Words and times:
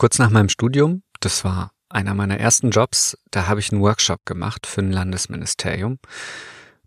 Kurz 0.00 0.18
nach 0.18 0.30
meinem 0.30 0.48
Studium, 0.48 1.02
das 1.20 1.44
war 1.44 1.72
einer 1.90 2.14
meiner 2.14 2.40
ersten 2.40 2.70
Jobs, 2.70 3.18
da 3.30 3.48
habe 3.48 3.60
ich 3.60 3.70
einen 3.70 3.82
Workshop 3.82 4.24
gemacht 4.24 4.66
für 4.66 4.80
ein 4.80 4.92
Landesministerium 4.92 5.98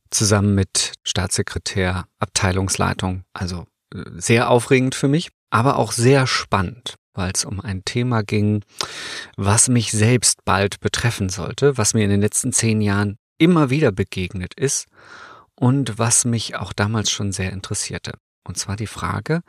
zusammen 0.10 0.56
mit 0.56 0.94
Staatssekretär, 1.04 2.06
Abteilungsleitung. 2.18 3.24
Also 3.32 3.68
äh, 3.94 4.02
sehr 4.16 4.50
aufregend 4.50 4.96
für 4.96 5.08
mich, 5.08 5.30
aber 5.52 5.78
auch 5.78 5.92
sehr 5.92 6.26
spannend, 6.26 6.96
weil 7.14 7.32
es 7.36 7.46
um 7.46 7.62
ein 7.62 7.86
Thema 7.86 8.24
ging, 8.24 8.64
was 9.38 9.68
mich 9.68 9.92
selbst 9.92 10.44
bald 10.44 10.80
betreffen 10.80 11.30
sollte, 11.30 11.78
was 11.78 11.94
mir 11.94 12.06
in 12.06 12.10
den 12.10 12.22
letzten 12.22 12.52
zehn 12.52 12.82
Jahren 12.82 13.20
immer 13.38 13.70
wieder 13.70 13.92
begegnet 13.92 14.56
ist 14.56 14.88
und 15.54 16.00
was 16.00 16.26
mich 16.26 16.56
auch 16.56 16.74
damals 16.74 17.12
schon 17.12 17.32
sehr 17.32 17.54
interessierte. 17.54 18.14
Und 18.44 18.58
zwar 18.58 18.76
die 18.76 18.88
Frage, 18.88 19.42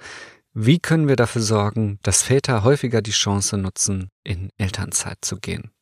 wie 0.54 0.78
können 0.78 1.08
wir 1.08 1.16
dafür 1.16 1.42
sorgen, 1.42 1.98
dass 2.02 2.22
Väter 2.22 2.62
häufiger 2.62 3.02
die 3.02 3.10
Chance 3.10 3.58
nutzen, 3.58 4.10
in 4.22 4.50
Elternzeit 4.56 5.18
zu 5.20 5.36
gehen? 5.36 5.72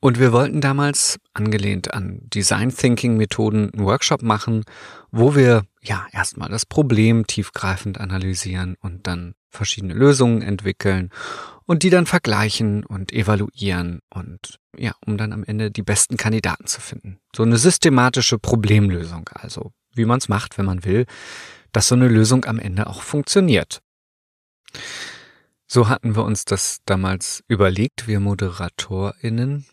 Und 0.00 0.20
wir 0.20 0.32
wollten 0.32 0.60
damals, 0.60 1.18
angelehnt 1.34 1.92
an 1.92 2.20
Design 2.22 2.70
Thinking 2.74 3.16
Methoden, 3.16 3.72
einen 3.72 3.84
Workshop 3.84 4.22
machen, 4.22 4.64
wo 5.10 5.34
wir 5.34 5.64
ja 5.82 6.06
erstmal 6.12 6.48
das 6.48 6.64
Problem 6.64 7.26
tiefgreifend 7.26 7.98
analysieren 7.98 8.76
und 8.80 9.08
dann 9.08 9.34
verschiedene 9.50 9.94
Lösungen 9.94 10.40
entwickeln 10.42 11.10
und 11.64 11.82
die 11.82 11.90
dann 11.90 12.06
vergleichen 12.06 12.84
und 12.84 13.12
evaluieren 13.12 14.00
und 14.08 14.58
ja, 14.76 14.92
um 15.04 15.18
dann 15.18 15.32
am 15.32 15.42
Ende 15.42 15.72
die 15.72 15.82
besten 15.82 16.16
Kandidaten 16.16 16.66
zu 16.66 16.80
finden. 16.80 17.18
So 17.34 17.42
eine 17.42 17.56
systematische 17.56 18.38
Problemlösung, 18.38 19.28
also 19.34 19.72
wie 19.94 20.04
man 20.04 20.18
es 20.18 20.28
macht, 20.28 20.58
wenn 20.58 20.66
man 20.66 20.84
will, 20.84 21.06
dass 21.72 21.88
so 21.88 21.94
eine 21.94 22.08
Lösung 22.08 22.44
am 22.44 22.58
Ende 22.58 22.86
auch 22.86 23.02
funktioniert. 23.02 23.80
So 25.66 25.88
hatten 25.88 26.16
wir 26.16 26.24
uns 26.24 26.44
das 26.44 26.78
damals 26.86 27.44
überlegt, 27.46 28.06
wir 28.08 28.20
ModeratorInnen. 28.20 29.66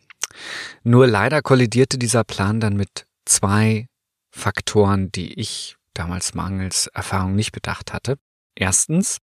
Nur 0.83 1.07
leider 1.07 1.41
kollidierte 1.41 1.97
dieser 1.97 2.23
Plan 2.23 2.59
dann 2.59 2.75
mit 2.75 3.07
zwei 3.23 3.87
Faktoren, 4.31 5.11
die 5.11 5.39
ich 5.39 5.77
damals 5.93 6.33
mangels 6.33 6.87
Erfahrung 6.87 7.35
nicht 7.35 7.53
bedacht 7.53 7.93
hatte. 7.93 8.17
Erstens, 8.55 9.19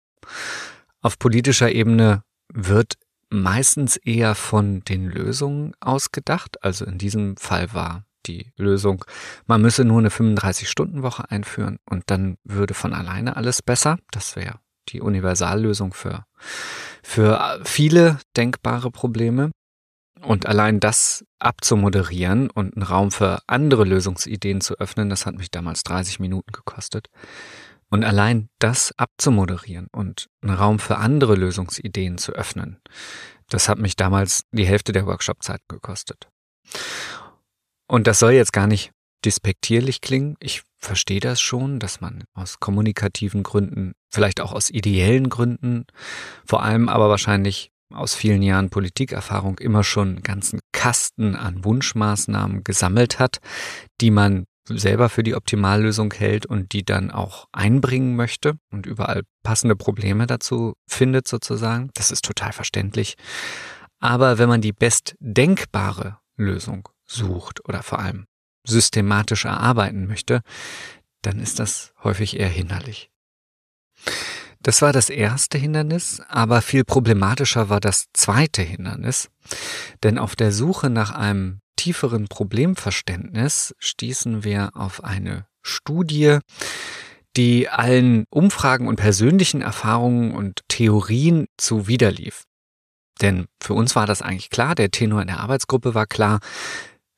auf 1.01 1.19
politischer 1.19 1.71
Ebene 1.71 2.23
wird 2.53 2.95
meistens 3.29 3.97
eher 3.97 4.35
von 4.35 4.81
den 4.85 5.05
Lösungen 5.05 5.73
ausgedacht. 5.79 6.63
Also 6.63 6.85
in 6.85 6.97
diesem 6.97 7.35
Fall 7.37 7.73
war 7.73 8.05
die 8.27 8.51
Lösung, 8.57 9.05
man 9.45 9.61
müsse 9.61 9.85
nur 9.85 9.99
eine 9.99 10.09
35-Stunden-Woche 10.09 11.29
einführen 11.29 11.77
und 11.89 12.03
dann 12.07 12.37
würde 12.43 12.73
von 12.73 12.93
alleine 12.93 13.35
alles 13.35 13.61
besser. 13.61 13.97
Das 14.11 14.35
wäre 14.35 14.59
die 14.89 15.01
Universallösung 15.01 15.93
für, 15.93 16.25
für 17.03 17.61
viele 17.63 18.19
denkbare 18.35 18.91
Probleme. 18.91 19.51
Und 20.21 20.45
allein 20.45 20.79
das 20.79 21.25
abzumoderieren 21.39 22.51
und 22.51 22.75
einen 22.75 22.83
Raum 22.83 23.09
für 23.09 23.39
andere 23.47 23.85
Lösungsideen 23.85 24.61
zu 24.61 24.77
öffnen, 24.77 25.09
das 25.09 25.25
hat 25.25 25.35
mich 25.35 25.49
damals 25.49 25.81
30 25.81 26.19
Minuten 26.19 26.51
gekostet. 26.51 27.07
Und 27.89 28.05
allein 28.05 28.47
das 28.59 28.93
abzumoderieren 28.97 29.87
und 29.91 30.27
einen 30.41 30.53
Raum 30.53 30.79
für 30.79 30.97
andere 30.97 31.35
Lösungsideen 31.35 32.19
zu 32.19 32.33
öffnen, 32.33 32.79
das 33.49 33.67
hat 33.67 33.79
mich 33.79 33.95
damals 33.95 34.43
die 34.51 34.65
Hälfte 34.65 34.91
der 34.91 35.07
Workshopzeit 35.07 35.61
gekostet. 35.67 36.29
Und 37.91 38.07
das 38.07 38.19
soll 38.19 38.31
jetzt 38.31 38.53
gar 38.53 38.67
nicht 38.67 38.93
despektierlich 39.25 39.99
klingen. 39.99 40.37
Ich 40.39 40.61
verstehe 40.77 41.19
das 41.19 41.41
schon, 41.41 41.77
dass 41.77 41.99
man 41.99 42.23
aus 42.33 42.61
kommunikativen 42.61 43.43
Gründen, 43.43 43.91
vielleicht 44.09 44.39
auch 44.39 44.53
aus 44.53 44.69
ideellen 44.69 45.27
Gründen, 45.27 45.83
vor 46.45 46.63
allem 46.63 46.87
aber 46.87 47.09
wahrscheinlich 47.09 47.69
aus 47.93 48.15
vielen 48.15 48.43
Jahren 48.43 48.69
Politikerfahrung 48.69 49.59
immer 49.59 49.83
schon 49.83 50.07
einen 50.07 50.23
ganzen 50.23 50.61
Kasten 50.71 51.35
an 51.35 51.65
Wunschmaßnahmen 51.65 52.63
gesammelt 52.63 53.19
hat, 53.19 53.39
die 53.99 54.09
man 54.09 54.45
selber 54.69 55.09
für 55.09 55.23
die 55.23 55.35
Optimallösung 55.35 56.13
hält 56.13 56.45
und 56.45 56.71
die 56.71 56.85
dann 56.85 57.11
auch 57.11 57.47
einbringen 57.51 58.15
möchte 58.15 58.53
und 58.71 58.85
überall 58.85 59.23
passende 59.43 59.75
Probleme 59.75 60.27
dazu 60.27 60.75
findet 60.87 61.27
sozusagen. 61.27 61.89
Das 61.95 62.09
ist 62.09 62.23
total 62.23 62.53
verständlich. 62.53 63.15
Aber 63.99 64.37
wenn 64.37 64.47
man 64.47 64.61
die 64.61 64.71
bestdenkbare 64.71 66.19
Lösung 66.37 66.87
sucht 67.11 67.67
oder 67.67 67.83
vor 67.83 67.99
allem 67.99 68.25
systematisch 68.65 69.45
erarbeiten 69.45 70.07
möchte, 70.07 70.41
dann 71.21 71.39
ist 71.39 71.59
das 71.59 71.93
häufig 72.03 72.39
eher 72.39 72.49
hinderlich. 72.49 73.09
Das 74.63 74.81
war 74.81 74.93
das 74.93 75.09
erste 75.09 75.57
Hindernis, 75.57 76.21
aber 76.27 76.61
viel 76.61 76.83
problematischer 76.83 77.69
war 77.69 77.79
das 77.79 78.07
zweite 78.13 78.61
Hindernis, 78.61 79.29
denn 80.03 80.19
auf 80.19 80.35
der 80.35 80.51
Suche 80.51 80.89
nach 80.89 81.11
einem 81.11 81.61
tieferen 81.77 82.27
Problemverständnis 82.27 83.73
stießen 83.79 84.43
wir 84.43 84.71
auf 84.75 85.03
eine 85.03 85.47
Studie, 85.63 86.39
die 87.37 87.69
allen 87.69 88.25
Umfragen 88.29 88.87
und 88.87 88.97
persönlichen 88.97 89.61
Erfahrungen 89.61 90.31
und 90.31 90.61
Theorien 90.67 91.47
zuwiderlief. 91.57 92.43
Denn 93.21 93.45
für 93.61 93.73
uns 93.73 93.95
war 93.95 94.05
das 94.05 94.21
eigentlich 94.21 94.49
klar, 94.49 94.75
der 94.75 94.91
Tenor 94.91 95.21
in 95.21 95.27
der 95.27 95.39
Arbeitsgruppe 95.39 95.95
war 95.95 96.05
klar, 96.05 96.39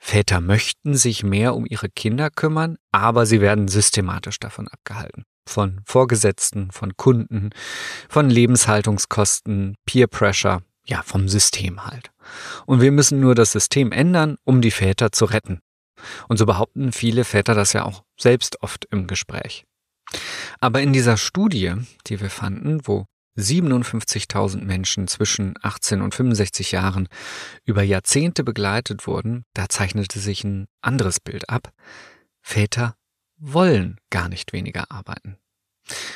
Väter 0.06 0.42
möchten 0.42 0.96
sich 0.96 1.24
mehr 1.24 1.56
um 1.56 1.66
ihre 1.66 1.88
Kinder 1.88 2.30
kümmern, 2.30 2.76
aber 2.92 3.26
sie 3.26 3.40
werden 3.40 3.70
systematisch 3.70 4.38
davon 4.38 4.68
abgehalten. 4.68 5.24
Von 5.48 5.80
Vorgesetzten, 5.86 6.72
von 6.72 6.98
Kunden, 6.98 7.52
von 8.10 8.30
Lebenshaltungskosten, 8.30 9.76
Peer 9.86 10.08
Pressure, 10.08 10.62
ja, 10.86 11.02
vom 11.04 11.30
System 11.30 11.86
halt. 11.86 12.12
Und 12.66 12.82
wir 12.82 12.92
müssen 12.92 13.22
nur 13.22 13.34
das 13.34 13.54
System 13.54 13.94
ändern, 13.94 14.36
um 14.44 14.62
die 14.62 14.72
Väter 14.72 15.14
zu 15.14 15.24
retten. 15.24 15.62
Und 16.28 16.36
so 16.36 16.46
behaupten 16.46 16.92
viele 16.92 17.24
Väter 17.24 17.56
das 17.56 17.72
ja 17.72 17.86
auch 17.86 18.04
selbst 18.20 18.62
oft 18.62 18.86
im 18.92 19.08
Gespräch. 19.08 19.64
Aber 20.60 20.82
in 20.82 20.92
dieser 20.92 21.16
Studie, 21.16 21.76
die 22.08 22.20
wir 22.20 22.30
fanden, 22.30 22.86
wo 22.86 23.06
57.000 23.38 24.64
Menschen 24.64 25.08
zwischen 25.08 25.56
18 25.62 26.02
und 26.02 26.14
65 26.14 26.72
Jahren 26.72 27.08
über 27.66 27.84
Jahrzehnte 27.84 28.44
begleitet 28.44 29.08
wurden, 29.08 29.46
da 29.54 29.70
zeichnete 29.70 30.20
sich 30.20 30.44
ein 30.44 30.68
anderes 30.82 31.20
Bild 31.20 31.50
ab. 31.50 31.74
Väter 32.42 32.96
wollen 33.38 34.00
gar 34.10 34.30
nicht 34.30 34.54
weniger 34.54 34.92
arbeiten. 34.92 35.38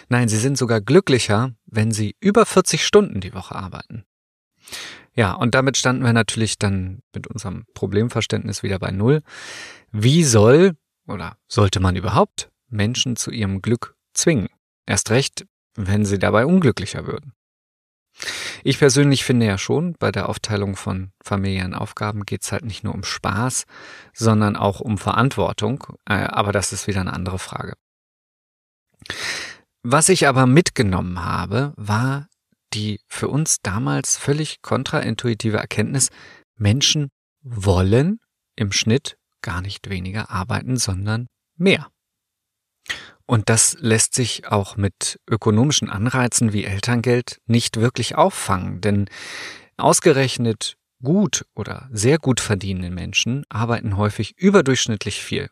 Nein, 0.09 0.29
sie 0.29 0.37
sind 0.37 0.57
sogar 0.57 0.79
glücklicher, 0.81 1.51
wenn 1.65 1.91
sie 1.91 2.15
über 2.19 2.45
40 2.45 2.85
Stunden 2.85 3.19
die 3.19 3.33
Woche 3.33 3.55
arbeiten. 3.55 4.05
Ja, 5.13 5.33
und 5.33 5.55
damit 5.55 5.77
standen 5.77 6.03
wir 6.03 6.13
natürlich 6.13 6.59
dann 6.59 7.01
mit 7.13 7.27
unserem 7.27 7.65
Problemverständnis 7.73 8.63
wieder 8.63 8.79
bei 8.79 8.91
Null. 8.91 9.23
Wie 9.91 10.23
soll 10.23 10.77
oder 11.07 11.37
sollte 11.47 11.79
man 11.79 11.95
überhaupt 11.95 12.51
Menschen 12.69 13.15
zu 13.15 13.31
ihrem 13.31 13.61
Glück 13.61 13.95
zwingen? 14.13 14.49
Erst 14.85 15.09
recht, 15.09 15.45
wenn 15.77 16.03
sie 16.03 16.19
dabei 16.19 16.45
unglücklicher 16.45 17.07
würden. 17.07 17.33
Ich 18.63 18.79
persönlich 18.79 19.23
finde 19.23 19.45
ja 19.45 19.57
schon, 19.57 19.93
bei 19.99 20.11
der 20.11 20.27
Aufteilung 20.27 20.75
von 20.75 21.11
familiären 21.23 21.75
Aufgaben 21.75 22.25
geht 22.25 22.43
es 22.43 22.51
halt 22.51 22.65
nicht 22.65 22.83
nur 22.83 22.95
um 22.95 23.03
Spaß, 23.03 23.65
sondern 24.13 24.55
auch 24.55 24.79
um 24.79 24.97
Verantwortung, 24.97 25.85
äh, 26.05 26.15
aber 26.15 26.51
das 26.51 26.73
ist 26.73 26.87
wieder 26.87 27.01
eine 27.01 27.13
andere 27.13 27.39
Frage. 27.39 27.75
Was 29.83 30.09
ich 30.09 30.27
aber 30.27 30.47
mitgenommen 30.47 31.23
habe, 31.23 31.73
war 31.77 32.27
die 32.73 32.99
für 33.07 33.29
uns 33.29 33.57
damals 33.61 34.17
völlig 34.17 34.61
kontraintuitive 34.61 35.57
Erkenntnis, 35.57 36.09
Menschen 36.55 37.09
wollen 37.41 38.19
im 38.55 38.71
Schnitt 38.71 39.17
gar 39.41 39.61
nicht 39.61 39.89
weniger 39.89 40.29
arbeiten, 40.29 40.77
sondern 40.77 41.27
mehr. 41.55 41.87
Und 43.27 43.49
das 43.49 43.75
lässt 43.79 44.15
sich 44.15 44.47
auch 44.47 44.77
mit 44.77 45.19
ökonomischen 45.29 45.89
Anreizen 45.89 46.53
wie 46.53 46.63
Elterngeld 46.63 47.39
nicht 47.45 47.77
wirklich 47.77 48.15
auffangen, 48.15 48.81
denn 48.81 49.09
ausgerechnet 49.75 50.77
gut 51.03 51.45
oder 51.53 51.89
sehr 51.91 52.17
gut 52.17 52.39
verdienende 52.39 52.89
Menschen 52.89 53.45
arbeiten 53.49 53.97
häufig 53.97 54.37
überdurchschnittlich 54.37 55.21
viel. 55.21 55.49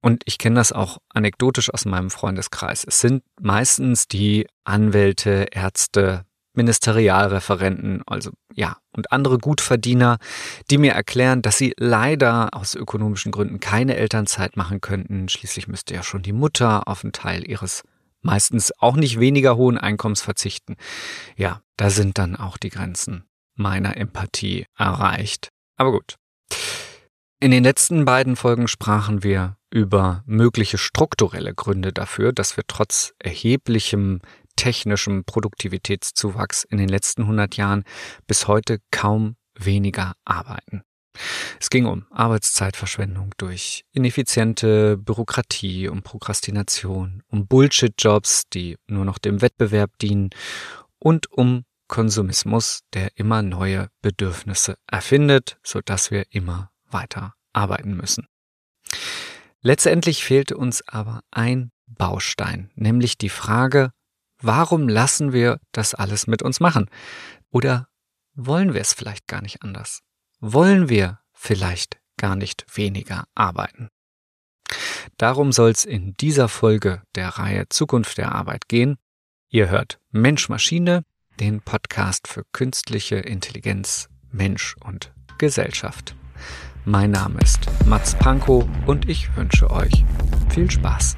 Und 0.00 0.22
ich 0.26 0.38
kenne 0.38 0.56
das 0.56 0.72
auch 0.72 0.98
anekdotisch 1.08 1.72
aus 1.72 1.84
meinem 1.84 2.10
Freundeskreis. 2.10 2.84
Es 2.86 3.00
sind 3.00 3.24
meistens 3.40 4.06
die 4.06 4.46
Anwälte, 4.64 5.46
Ärzte, 5.50 6.24
Ministerialreferenten, 6.52 8.02
also 8.06 8.30
ja, 8.54 8.76
und 8.92 9.12
andere 9.12 9.38
Gutverdiener, 9.38 10.18
die 10.70 10.78
mir 10.78 10.92
erklären, 10.92 11.42
dass 11.42 11.58
sie 11.58 11.74
leider 11.78 12.48
aus 12.52 12.74
ökonomischen 12.74 13.32
Gründen 13.32 13.60
keine 13.60 13.96
Elternzeit 13.96 14.56
machen 14.56 14.80
könnten. 14.80 15.28
Schließlich 15.28 15.68
müsste 15.68 15.94
ja 15.94 16.02
schon 16.02 16.22
die 16.22 16.32
Mutter 16.32 16.88
auf 16.88 17.04
einen 17.04 17.12
Teil 17.12 17.48
ihres 17.48 17.82
meistens 18.22 18.72
auch 18.78 18.96
nicht 18.96 19.18
weniger 19.18 19.56
hohen 19.56 19.78
Einkommens 19.78 20.22
verzichten. 20.22 20.76
Ja, 21.36 21.62
da 21.76 21.90
sind 21.90 22.18
dann 22.18 22.36
auch 22.36 22.58
die 22.58 22.68
Grenzen 22.68 23.24
meiner 23.54 23.96
Empathie 23.96 24.66
erreicht. 24.76 25.48
Aber 25.76 25.92
gut. 25.92 26.16
In 27.42 27.50
den 27.50 27.64
letzten 27.64 28.04
beiden 28.04 28.36
Folgen 28.36 28.68
sprachen 28.68 29.22
wir 29.22 29.56
über 29.70 30.22
mögliche 30.26 30.78
strukturelle 30.78 31.54
Gründe 31.54 31.92
dafür, 31.92 32.32
dass 32.32 32.56
wir 32.56 32.64
trotz 32.66 33.14
erheblichem 33.18 34.20
technischem 34.60 35.24
Produktivitätszuwachs 35.24 36.64
in 36.64 36.76
den 36.76 36.90
letzten 36.90 37.22
100 37.22 37.56
Jahren 37.56 37.84
bis 38.26 38.46
heute 38.46 38.78
kaum 38.90 39.36
weniger 39.54 40.12
arbeiten. 40.26 40.82
Es 41.58 41.70
ging 41.70 41.86
um 41.86 42.06
Arbeitszeitverschwendung 42.10 43.32
durch 43.38 43.86
ineffiziente 43.92 44.98
Bürokratie, 44.98 45.88
um 45.88 46.02
Prokrastination, 46.02 47.22
um 47.28 47.46
Bullshit-Jobs, 47.46 48.50
die 48.52 48.76
nur 48.86 49.06
noch 49.06 49.16
dem 49.16 49.40
Wettbewerb 49.40 49.98
dienen 49.98 50.28
und 50.98 51.32
um 51.32 51.64
Konsumismus, 51.88 52.80
der 52.92 53.16
immer 53.16 53.40
neue 53.40 53.88
Bedürfnisse 54.02 54.76
erfindet, 54.86 55.58
so 55.64 55.80
dass 55.80 56.10
wir 56.10 56.26
immer 56.30 56.70
weiter 56.90 57.32
arbeiten 57.54 57.96
müssen. 57.96 58.26
Letztendlich 59.62 60.22
fehlte 60.22 60.58
uns 60.58 60.86
aber 60.86 61.22
ein 61.30 61.72
Baustein, 61.86 62.70
nämlich 62.74 63.16
die 63.16 63.30
Frage, 63.30 63.92
warum 64.40 64.88
lassen 64.88 65.32
wir 65.32 65.60
das 65.72 65.94
alles 65.94 66.26
mit 66.26 66.42
uns 66.42 66.60
machen? 66.60 66.88
Oder 67.50 67.88
wollen 68.34 68.74
wir 68.74 68.80
es 68.80 68.92
vielleicht 68.92 69.26
gar 69.26 69.42
nicht 69.42 69.62
anders? 69.62 70.00
Wollen 70.40 70.88
wir 70.88 71.20
vielleicht 71.32 72.00
gar 72.16 72.36
nicht 72.36 72.64
weniger 72.74 73.24
arbeiten? 73.34 73.88
Darum 75.16 75.52
soll 75.52 75.70
es 75.70 75.84
in 75.84 76.16
dieser 76.16 76.48
Folge 76.48 77.02
der 77.14 77.28
Reihe 77.28 77.68
Zukunft 77.68 78.18
der 78.18 78.32
Arbeit 78.32 78.68
gehen. 78.68 78.96
Ihr 79.48 79.68
hört 79.68 79.98
Mensch 80.10 80.48
Maschine, 80.48 81.04
den 81.40 81.60
Podcast 81.60 82.28
für 82.28 82.44
künstliche 82.52 83.16
Intelligenz, 83.16 84.08
Mensch 84.30 84.76
und 84.84 85.12
Gesellschaft. 85.38 86.14
Mein 86.84 87.10
Name 87.10 87.40
ist 87.40 87.66
Mats 87.86 88.14
Pankow 88.14 88.64
und 88.86 89.08
ich 89.08 89.34
wünsche 89.36 89.70
euch 89.70 90.04
viel 90.50 90.70
Spaß. 90.70 91.16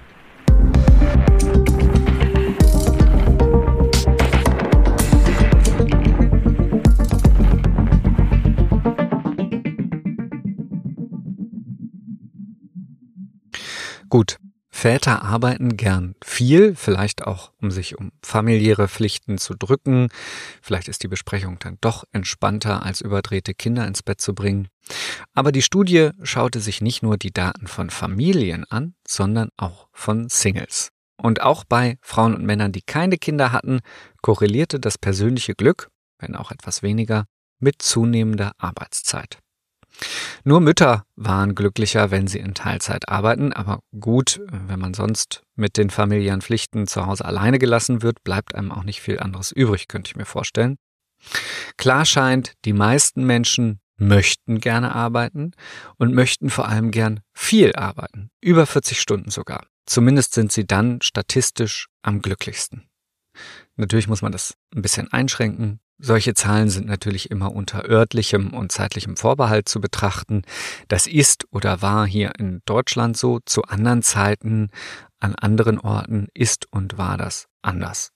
Gut, 14.12 14.36
Väter 14.68 15.22
arbeiten 15.22 15.78
gern 15.78 16.16
viel, 16.22 16.74
vielleicht 16.76 17.26
auch, 17.26 17.50
um 17.62 17.70
sich 17.70 17.96
um 17.96 18.12
familiäre 18.22 18.86
Pflichten 18.86 19.38
zu 19.38 19.54
drücken. 19.54 20.08
Vielleicht 20.60 20.88
ist 20.88 21.02
die 21.02 21.08
Besprechung 21.08 21.58
dann 21.60 21.78
doch 21.80 22.04
entspannter, 22.12 22.82
als 22.84 23.00
überdrehte 23.00 23.54
Kinder 23.54 23.86
ins 23.86 24.02
Bett 24.02 24.20
zu 24.20 24.34
bringen. 24.34 24.68
Aber 25.32 25.50
die 25.50 25.62
Studie 25.62 26.10
schaute 26.22 26.60
sich 26.60 26.82
nicht 26.82 27.02
nur 27.02 27.16
die 27.16 27.32
Daten 27.32 27.66
von 27.68 27.88
Familien 27.88 28.66
an, 28.68 28.96
sondern 29.08 29.48
auch 29.56 29.88
von 29.94 30.28
Singles. 30.28 30.90
Und 31.16 31.40
auch 31.40 31.64
bei 31.64 31.96
Frauen 32.02 32.34
und 32.34 32.44
Männern, 32.44 32.72
die 32.72 32.82
keine 32.82 33.16
Kinder 33.16 33.50
hatten, 33.50 33.80
korrelierte 34.20 34.78
das 34.78 34.98
persönliche 34.98 35.54
Glück, 35.54 35.88
wenn 36.18 36.36
auch 36.36 36.50
etwas 36.50 36.82
weniger, 36.82 37.24
mit 37.60 37.80
zunehmender 37.80 38.52
Arbeitszeit. 38.58 39.38
Nur 40.44 40.60
Mütter 40.60 41.04
waren 41.16 41.54
glücklicher, 41.54 42.10
wenn 42.10 42.26
sie 42.26 42.38
in 42.38 42.54
Teilzeit 42.54 43.08
arbeiten, 43.08 43.52
aber 43.52 43.80
gut, 43.98 44.40
wenn 44.50 44.80
man 44.80 44.94
sonst 44.94 45.42
mit 45.54 45.76
den 45.76 45.90
familiären 45.90 46.42
Pflichten 46.42 46.86
zu 46.86 47.06
Hause 47.06 47.24
alleine 47.24 47.58
gelassen 47.58 48.02
wird, 48.02 48.24
bleibt 48.24 48.54
einem 48.54 48.72
auch 48.72 48.84
nicht 48.84 49.00
viel 49.00 49.20
anderes 49.20 49.52
übrig, 49.52 49.88
könnte 49.88 50.10
ich 50.10 50.16
mir 50.16 50.24
vorstellen. 50.24 50.76
Klar 51.76 52.04
scheint, 52.04 52.54
die 52.64 52.72
meisten 52.72 53.24
Menschen 53.24 53.80
möchten 53.96 54.60
gerne 54.60 54.94
arbeiten 54.94 55.52
und 55.96 56.14
möchten 56.14 56.50
vor 56.50 56.68
allem 56.68 56.90
gern 56.90 57.20
viel 57.34 57.74
arbeiten, 57.74 58.30
über 58.40 58.66
40 58.66 59.00
Stunden 59.00 59.30
sogar. 59.30 59.66
Zumindest 59.86 60.34
sind 60.34 60.52
sie 60.52 60.66
dann 60.66 61.00
statistisch 61.02 61.88
am 62.02 62.20
glücklichsten. 62.20 62.88
Natürlich 63.76 64.08
muss 64.08 64.22
man 64.22 64.32
das 64.32 64.54
ein 64.74 64.82
bisschen 64.82 65.12
einschränken. 65.12 65.80
Solche 66.04 66.34
Zahlen 66.34 66.68
sind 66.68 66.88
natürlich 66.88 67.30
immer 67.30 67.54
unter 67.54 67.88
örtlichem 67.88 68.52
und 68.54 68.72
zeitlichem 68.72 69.16
Vorbehalt 69.16 69.68
zu 69.68 69.80
betrachten. 69.80 70.42
Das 70.88 71.06
ist 71.06 71.46
oder 71.52 71.80
war 71.80 72.08
hier 72.08 72.32
in 72.40 72.60
Deutschland 72.64 73.16
so, 73.16 73.38
zu 73.46 73.62
anderen 73.62 74.02
Zeiten, 74.02 74.70
an 75.20 75.36
anderen 75.36 75.78
Orten 75.78 76.26
ist 76.34 76.66
und 76.72 76.98
war 76.98 77.16
das 77.18 77.46
anders. 77.62 78.10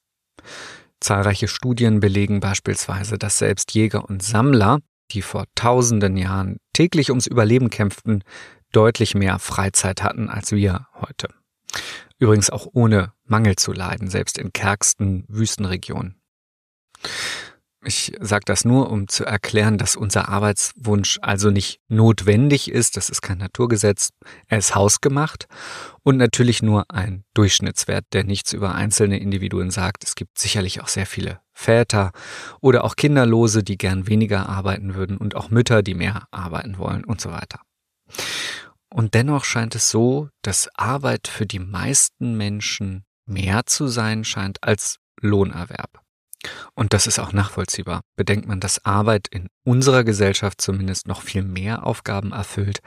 Zahlreiche 0.99 1.47
Studien 1.47 2.01
belegen 2.01 2.41
beispielsweise, 2.41 3.19
dass 3.19 3.39
selbst 3.39 3.73
Jäger 3.73 4.05
und 4.05 4.21
Sammler, 4.21 4.81
die 5.13 5.23
vor 5.23 5.45
tausenden 5.55 6.17
Jahren 6.17 6.57
täglich 6.73 7.11
ums 7.11 7.29
Überleben 7.29 7.71
kämpften, 7.71 8.25
deutlich 8.73 9.15
mehr 9.15 9.39
Freizeit 9.39 10.03
hatten 10.03 10.29
als 10.29 10.51
wir 10.51 10.89
heute. 11.01 11.29
Übrigens 12.19 12.51
auch 12.51 12.67
ohne 12.73 13.13
Mangel 13.27 13.55
zu 13.55 13.73
leiden, 13.73 14.11
selbst 14.11 14.39
in 14.39 14.53
kärgsten 14.53 15.25
Wüstenregionen. 15.29 16.16
Ich 17.87 18.13
sage 18.19 18.43
das 18.45 18.65
nur, 18.65 18.91
um 18.91 19.07
zu 19.07 19.25
erklären, 19.25 19.79
dass 19.79 19.95
unser 19.95 20.29
Arbeitswunsch 20.29 21.21
also 21.23 21.51
nicht 21.51 21.79
notwendig 21.87 22.69
ist, 22.69 22.97
das 22.97 23.09
ist 23.11 23.23
kein 23.23 23.39
Naturgesetz, 23.39 24.11
er 24.49 24.59
ist 24.59 24.75
hausgemacht 24.75 25.47
und 26.03 26.17
natürlich 26.17 26.63
nur 26.63 26.91
ein 26.91 27.25
Durchschnittswert, 27.35 28.05
der 28.13 28.25
nichts 28.25 28.53
über 28.53 28.75
einzelne 28.75 29.21
Individuen 29.21 29.71
sagt. 29.71 30.03
Es 30.03 30.17
gibt 30.17 30.37
sicherlich 30.37 30.81
auch 30.81 30.89
sehr 30.89 31.07
viele 31.07 31.39
Väter 31.53 32.11
oder 32.61 32.83
auch 32.83 32.97
Kinderlose, 32.97 33.63
die 33.63 33.79
gern 33.79 34.09
weniger 34.09 34.49
arbeiten 34.49 34.97
würden 34.97 35.17
und 35.17 35.37
auch 35.37 35.51
Mütter, 35.51 35.85
die 35.85 35.95
mehr 35.95 36.27
arbeiten 36.33 36.79
wollen 36.79 37.05
und 37.05 37.21
so 37.21 37.31
weiter. 37.31 37.61
Und 38.91 39.15
dennoch 39.15 39.45
scheint 39.45 39.77
es 39.77 39.91
so, 39.91 40.29
dass 40.43 40.69
Arbeit 40.75 41.29
für 41.29 41.47
die 41.47 41.61
meisten 41.61 42.37
Menschen 42.37 43.05
mehr 43.27 43.65
zu 43.67 43.87
sein 43.87 44.25
scheint 44.25 44.59
als 44.65 44.99
Lohnerwerb. 45.21 46.06
Und 46.75 46.93
das 46.93 47.07
ist 47.07 47.19
auch 47.19 47.33
nachvollziehbar. 47.33 48.01
Bedenkt 48.17 48.47
man, 48.47 48.61
dass 48.61 48.85
Arbeit 48.85 49.29
in 49.29 49.49
unserer 49.65 50.05
Gesellschaft 50.05 50.61
zumindest 50.61 51.07
noch 51.07 51.23
viel 51.23 51.43
mehr 51.43 51.87
Aufgaben 51.87 52.33
erfüllt 52.33 52.81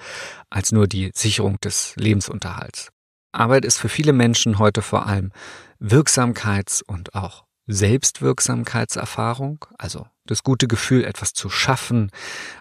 als 0.50 0.72
nur 0.72 0.88
die 0.88 1.12
Sicherung 1.14 1.60
des 1.60 1.96
Lebensunterhalts. 1.96 2.90
Arbeit 3.32 3.66
ist 3.66 3.78
für 3.78 3.90
viele 3.90 4.14
Menschen 4.14 4.60
heute 4.60 4.82
vor 4.82 5.06
allem 5.06 5.32
Wirksamkeits- 5.80 6.84
und 6.84 7.14
auch 7.16 7.46
Selbstwirksamkeitserfahrung, 7.68 9.66
also 9.78 10.08
das 10.26 10.44
gute 10.44 10.68
Gefühl, 10.68 11.06
etwas 11.06 11.34
zu 11.34 11.50
schaffen, 11.50 12.12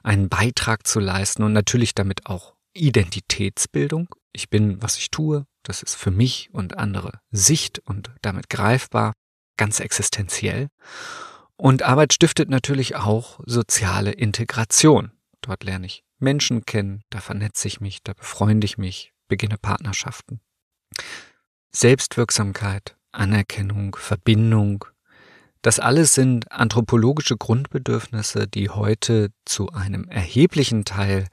einen 0.03 0.29
Beitrag 0.29 0.87
zu 0.87 1.01
leisten 1.01 1.43
und 1.43 1.53
natürlich 1.53 1.95
damit 1.95 2.27
auch 2.27 2.55
Identitätsbildung. 2.75 4.09
Ich 4.33 4.51
bin, 4.51 4.83
was 4.83 4.99
ich 4.99 5.11
tue, 5.11 5.47
das 5.63 5.83
ist 5.83 5.95
für 5.95 6.11
mich 6.11 6.51
und 6.53 6.79
andere 6.79 7.21
Sicht 7.31 7.79
und 7.81 8.11
damit 8.23 8.51
greifbar 8.51 9.15
ganz 9.59 9.81
existenziell. 9.81 10.69
Und 11.57 11.83
Arbeit 11.83 12.15
stiftet 12.15 12.49
natürlich 12.49 12.97
auch 12.97 13.41
soziale 13.45 14.13
Integration. 14.13 15.11
Dort 15.43 15.65
lerne 15.65 15.87
ich 15.87 16.05
Menschen 16.19 16.65
kennen, 16.65 17.03
da 17.11 17.21
vernetze 17.21 17.69
ich 17.69 17.81
mich, 17.81 18.03
da 18.03 18.15
befreunde 18.15 18.65
ich 18.65 18.79
mich, 18.79 19.13
beginne 19.29 19.59
Partnerschaften. 19.59 20.41
Selbstwirksamkeit, 21.71 22.97
Anerkennung, 23.13 23.97
Verbindung, 23.97 24.85
das 25.63 25.81
alles 25.81 26.15
sind 26.15 26.51
anthropologische 26.53 27.37
Grundbedürfnisse, 27.37 28.47
die 28.47 28.71
heute 28.71 29.33
zu 29.45 29.71
einem 29.71 30.09
erheblichen 30.09 30.85
Teil 30.85 31.27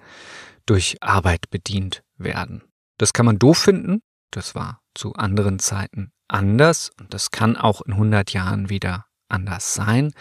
durch 0.66 0.98
Arbeit 1.02 1.50
bedient 1.52 2.04
werden. 2.18 2.64
Das 2.98 3.14
kann 3.14 3.26
man 3.26 3.38
doof 3.38 3.60
finden, 3.60 4.02
das 4.32 4.56
war 4.56 4.82
zu 4.96 5.14
anderen 5.14 5.60
Zeiten 5.60 6.12
anders 6.28 6.92
und 7.00 7.14
das 7.14 7.32
kann 7.32 7.58
auch 7.58 7.82
in 7.82 7.94
100 7.94 8.32
Jahren 8.34 8.70
wieder 8.70 9.06
anders 9.30 9.74
sein. 9.74 10.12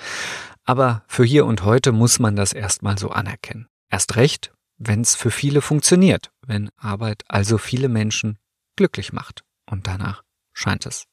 Aber 0.65 1.05
für 1.09 1.25
hier 1.25 1.47
und 1.47 1.63
heute 1.65 1.93
muss 1.93 2.19
man 2.19 2.37
das 2.37 2.53
erstmal 2.53 2.99
so 2.99 3.11
anerkennen. 3.11 3.69
Erst 3.91 4.17
recht, 4.17 4.53
wenn 4.79 5.03
es 5.03 5.15
für 5.15 5.31
viele 5.31 5.61
funktioniert, 5.61 6.31
wenn 6.47 6.71
Arbeit 6.77 7.23
also 7.29 7.59
viele 7.59 7.89
Menschen 7.89 8.39
glücklich 8.77 9.13
macht. 9.13 9.45
Und 9.67 9.87
danach 9.87 10.23
scheint 10.53 10.87
es. 10.87 11.05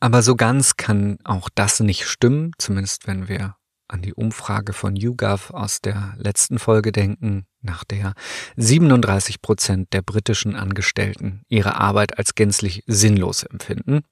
Aber 0.00 0.22
so 0.22 0.36
ganz 0.36 0.76
kann 0.76 1.18
auch 1.24 1.48
das 1.54 1.80
nicht 1.80 2.06
stimmen, 2.06 2.52
zumindest 2.58 3.06
wenn 3.06 3.28
wir 3.28 3.55
an 3.88 4.02
die 4.02 4.14
Umfrage 4.14 4.72
von 4.72 4.96
YouGov 4.96 5.50
aus 5.50 5.80
der 5.80 6.14
letzten 6.16 6.58
Folge 6.58 6.92
denken, 6.92 7.46
nach 7.62 7.84
der 7.84 8.14
37 8.56 9.42
Prozent 9.42 9.92
der 9.92 10.02
britischen 10.02 10.56
Angestellten 10.56 11.42
ihre 11.48 11.76
Arbeit 11.76 12.18
als 12.18 12.34
gänzlich 12.34 12.82
sinnlos 12.86 13.42
empfinden. 13.42 14.02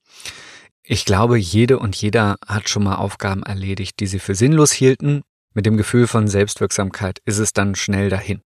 Ich 0.83 1.05
glaube, 1.05 1.37
jede 1.37 1.79
und 1.79 1.95
jeder 1.95 2.37
hat 2.45 2.69
schon 2.69 2.83
mal 2.83 2.95
Aufgaben 2.95 3.43
erledigt, 3.43 3.99
die 3.99 4.07
sie 4.07 4.19
für 4.19 4.35
sinnlos 4.35 4.71
hielten. 4.71 5.23
Mit 5.53 5.65
dem 5.65 5.77
Gefühl 5.77 6.05
von 6.05 6.27
Selbstwirksamkeit 6.27 7.19
ist 7.25 7.39
es 7.39 7.53
dann 7.53 7.75
schnell 7.75 8.09
dahin. 8.09 8.41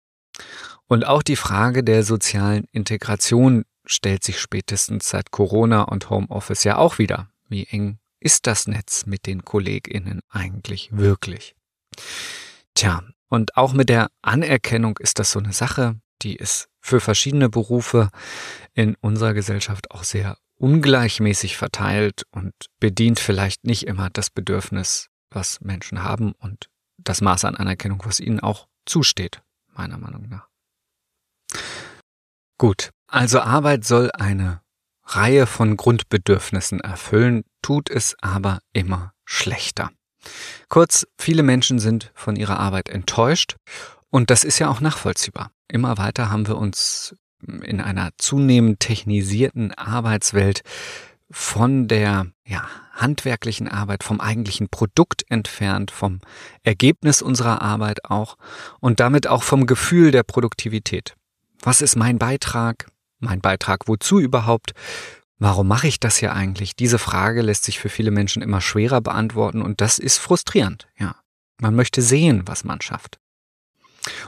Und 0.88 1.06
auch 1.06 1.24
die 1.24 1.36
Frage 1.36 1.84
der 1.84 2.04
sozialen 2.04 2.66
Integration 2.72 3.64
stellt 3.86 4.24
sich 4.24 4.40
spätestens 4.40 5.10
seit 5.10 5.32
Corona 5.32 5.84
und 5.84 6.10
Homeoffice 6.10 6.64
ja 6.64 6.78
auch 6.78 6.98
wieder. 6.98 7.30
Wie 7.48 7.66
eng 7.66 8.00
ist 8.26 8.48
das 8.48 8.68
Netz 8.68 9.06
mit 9.06 9.28
den 9.28 9.46
KollegInnen 9.46 10.22
eigentlich 10.30 10.90
wirklich? 10.92 11.56
Tja, 12.74 13.04
und 13.30 13.56
auch 13.56 13.74
mit 13.74 13.88
der 13.88 14.10
Anerkennung 14.24 14.98
ist 14.98 15.20
das 15.20 15.32
so 15.32 15.38
eine 15.38 15.54
Sache, 15.54 16.00
die 16.24 16.36
ist 16.36 16.68
für 16.82 17.00
verschiedene 17.00 17.50
Berufe 17.50 18.10
in 18.74 18.96
unserer 18.96 19.36
Gesellschaft 19.36 19.92
auch 19.92 20.04
sehr 20.04 20.40
ungleichmäßig 20.56 21.56
verteilt 21.56 22.24
und 22.32 22.54
bedient 22.80 23.20
vielleicht 23.20 23.64
nicht 23.64 23.86
immer 23.86 24.10
das 24.10 24.32
Bedürfnis, 24.32 25.10
was 25.30 25.62
Menschen 25.62 26.02
haben 26.02 26.32
und 26.32 26.70
das 26.98 27.22
Maß 27.22 27.46
an 27.46 27.56
Anerkennung, 27.56 28.02
was 28.06 28.20
ihnen 28.20 28.40
auch 28.40 28.68
zusteht, 28.88 29.44
meiner 29.76 30.00
Meinung 30.00 30.28
nach. 30.30 30.48
Gut, 32.58 32.90
also 33.06 33.40
Arbeit 33.42 33.86
soll 33.86 34.10
eine 34.14 34.62
Reihe 35.06 35.46
von 35.46 35.78
Grundbedürfnissen 35.78 36.80
erfüllen, 36.80 37.44
tut 37.62 37.90
es 37.90 38.16
aber 38.22 38.60
immer 38.74 39.14
schlechter. 39.24 39.92
Kurz, 40.70 41.08
viele 41.20 41.44
Menschen 41.44 41.80
sind 41.80 42.12
von 42.16 42.36
ihrer 42.36 42.60
Arbeit 42.60 42.90
enttäuscht 42.90 43.56
und 44.10 44.30
das 44.30 44.44
ist 44.44 44.60
ja 44.60 44.70
auch 44.70 44.82
nachvollziehbar. 44.82 45.52
Immer 45.68 45.98
weiter 45.98 46.32
haben 46.32 46.48
wir 46.48 46.58
uns 46.58 47.16
in 47.64 47.82
einer 47.82 48.10
zunehmend 48.18 48.80
technisierten 48.80 49.74
Arbeitswelt 49.74 50.62
von 51.30 51.88
der 51.88 52.28
ja, 52.46 52.68
handwerklichen 52.94 53.68
Arbeit, 53.68 54.04
vom 54.04 54.22
eigentlichen 54.22 54.70
Produkt 54.70 55.24
entfernt, 55.30 55.92
vom 55.92 56.22
Ergebnis 56.64 57.22
unserer 57.22 57.62
Arbeit 57.62 58.06
auch 58.06 58.38
und 58.80 59.00
damit 59.00 59.28
auch 59.28 59.44
vom 59.44 59.66
Gefühl 59.66 60.12
der 60.12 60.24
Produktivität. 60.24 61.16
Was 61.62 61.82
ist 61.82 61.96
mein 61.96 62.20
Beitrag? 62.20 62.88
Mein 63.26 63.42
Beitrag 63.42 63.88
wozu 63.88 64.20
überhaupt? 64.20 64.74
Warum 65.40 65.68
mache 65.68 65.88
ich 65.88 66.00
das 66.00 66.22
ja 66.22 66.34
eigentlich? 66.34 66.76
Diese 66.76 67.00
Frage 67.00 67.42
lässt 67.42 67.66
sich 67.66 67.80
für 67.80 67.90
viele 67.90 68.12
Menschen 68.12 68.42
immer 68.44 68.62
schwerer 68.62 69.02
beantworten 69.02 69.62
und 69.62 69.82
das 69.82 69.98
ist 70.00 70.18
frustrierend, 70.18 70.88
ja. 70.98 71.16
Man 71.60 71.76
möchte 71.76 72.02
sehen, 72.02 72.44
was 72.46 72.64
man 72.66 72.82
schafft. 72.82 73.18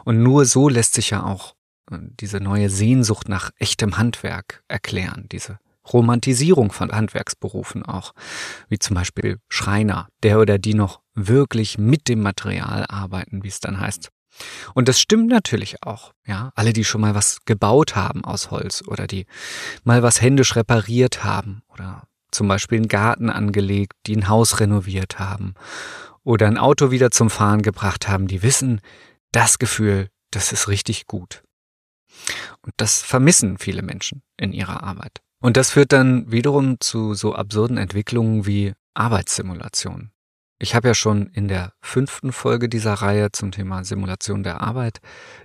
Und 0.05 0.23
nur 0.23 0.45
so 0.45 0.69
lässt 0.69 0.93
sich 0.93 1.11
ja 1.11 1.23
auch 1.23 1.55
äh, 1.91 1.97
diese 2.19 2.39
neue 2.39 2.69
Sehnsucht 2.69 3.29
nach 3.29 3.51
echtem 3.57 3.97
Handwerk 3.97 4.63
erklären, 4.67 5.27
diese 5.31 5.59
Romantisierung 5.91 6.71
von 6.71 6.91
Handwerksberufen 6.91 7.83
auch, 7.83 8.13
wie 8.69 8.79
zum 8.79 8.95
Beispiel 8.95 9.39
Schreiner, 9.49 10.07
der 10.23 10.39
oder 10.39 10.57
die 10.57 10.73
noch 10.73 11.01
wirklich 11.13 11.77
mit 11.77 12.07
dem 12.07 12.21
Material 12.21 12.85
arbeiten, 12.87 13.43
wie 13.43 13.49
es 13.49 13.59
dann 13.59 13.79
heißt. 13.79 14.09
Und 14.73 14.87
das 14.87 14.99
stimmt 14.99 15.27
natürlich 15.27 15.83
auch, 15.83 16.13
ja. 16.25 16.51
Alle, 16.55 16.73
die 16.73 16.83
schon 16.83 17.01
mal 17.01 17.15
was 17.15 17.39
gebaut 17.45 17.95
haben 17.95 18.23
aus 18.23 18.51
Holz 18.51 18.83
oder 18.87 19.07
die 19.07 19.25
mal 19.83 20.03
was 20.03 20.21
händisch 20.21 20.55
repariert 20.55 21.23
haben 21.23 21.63
oder 21.69 22.03
zum 22.31 22.47
Beispiel 22.47 22.77
einen 22.77 22.87
Garten 22.87 23.29
angelegt, 23.29 23.93
die 24.05 24.15
ein 24.15 24.27
Haus 24.27 24.59
renoviert 24.59 25.19
haben 25.19 25.55
oder 26.23 26.47
ein 26.47 26.57
Auto 26.57 26.91
wieder 26.91 27.11
zum 27.11 27.29
Fahren 27.29 27.61
gebracht 27.61 28.07
haben, 28.07 28.27
die 28.27 28.43
wissen, 28.43 28.81
das 29.31 29.59
Gefühl, 29.59 30.09
das 30.31 30.51
ist 30.51 30.67
richtig 30.67 31.07
gut. 31.07 31.43
Und 32.61 32.73
das 32.77 33.01
vermissen 33.01 33.57
viele 33.57 33.81
Menschen 33.81 34.23
in 34.37 34.51
ihrer 34.51 34.83
Arbeit. 34.83 35.21
Und 35.39 35.55
das 35.55 35.71
führt 35.71 35.93
dann 35.93 36.31
wiederum 36.31 36.79
zu 36.79 37.13
so 37.13 37.35
absurden 37.35 37.77
Entwicklungen 37.77 38.45
wie 38.45 38.73
Arbeitssimulationen. 38.93 40.11
Ich 40.59 40.73
habe 40.73 40.87
ja 40.87 40.95
schon 40.95 41.27
in 41.27 41.47
der 41.47 41.73
fünften 41.81 42.31
Folge 42.31 42.67
dieser 42.67 42.93
Reihe 42.93 43.31
zum 43.31 43.51
Thema 43.51 43.83
Simulation 43.83 44.41
der 44.41 44.61
Arbeit 44.61 45.01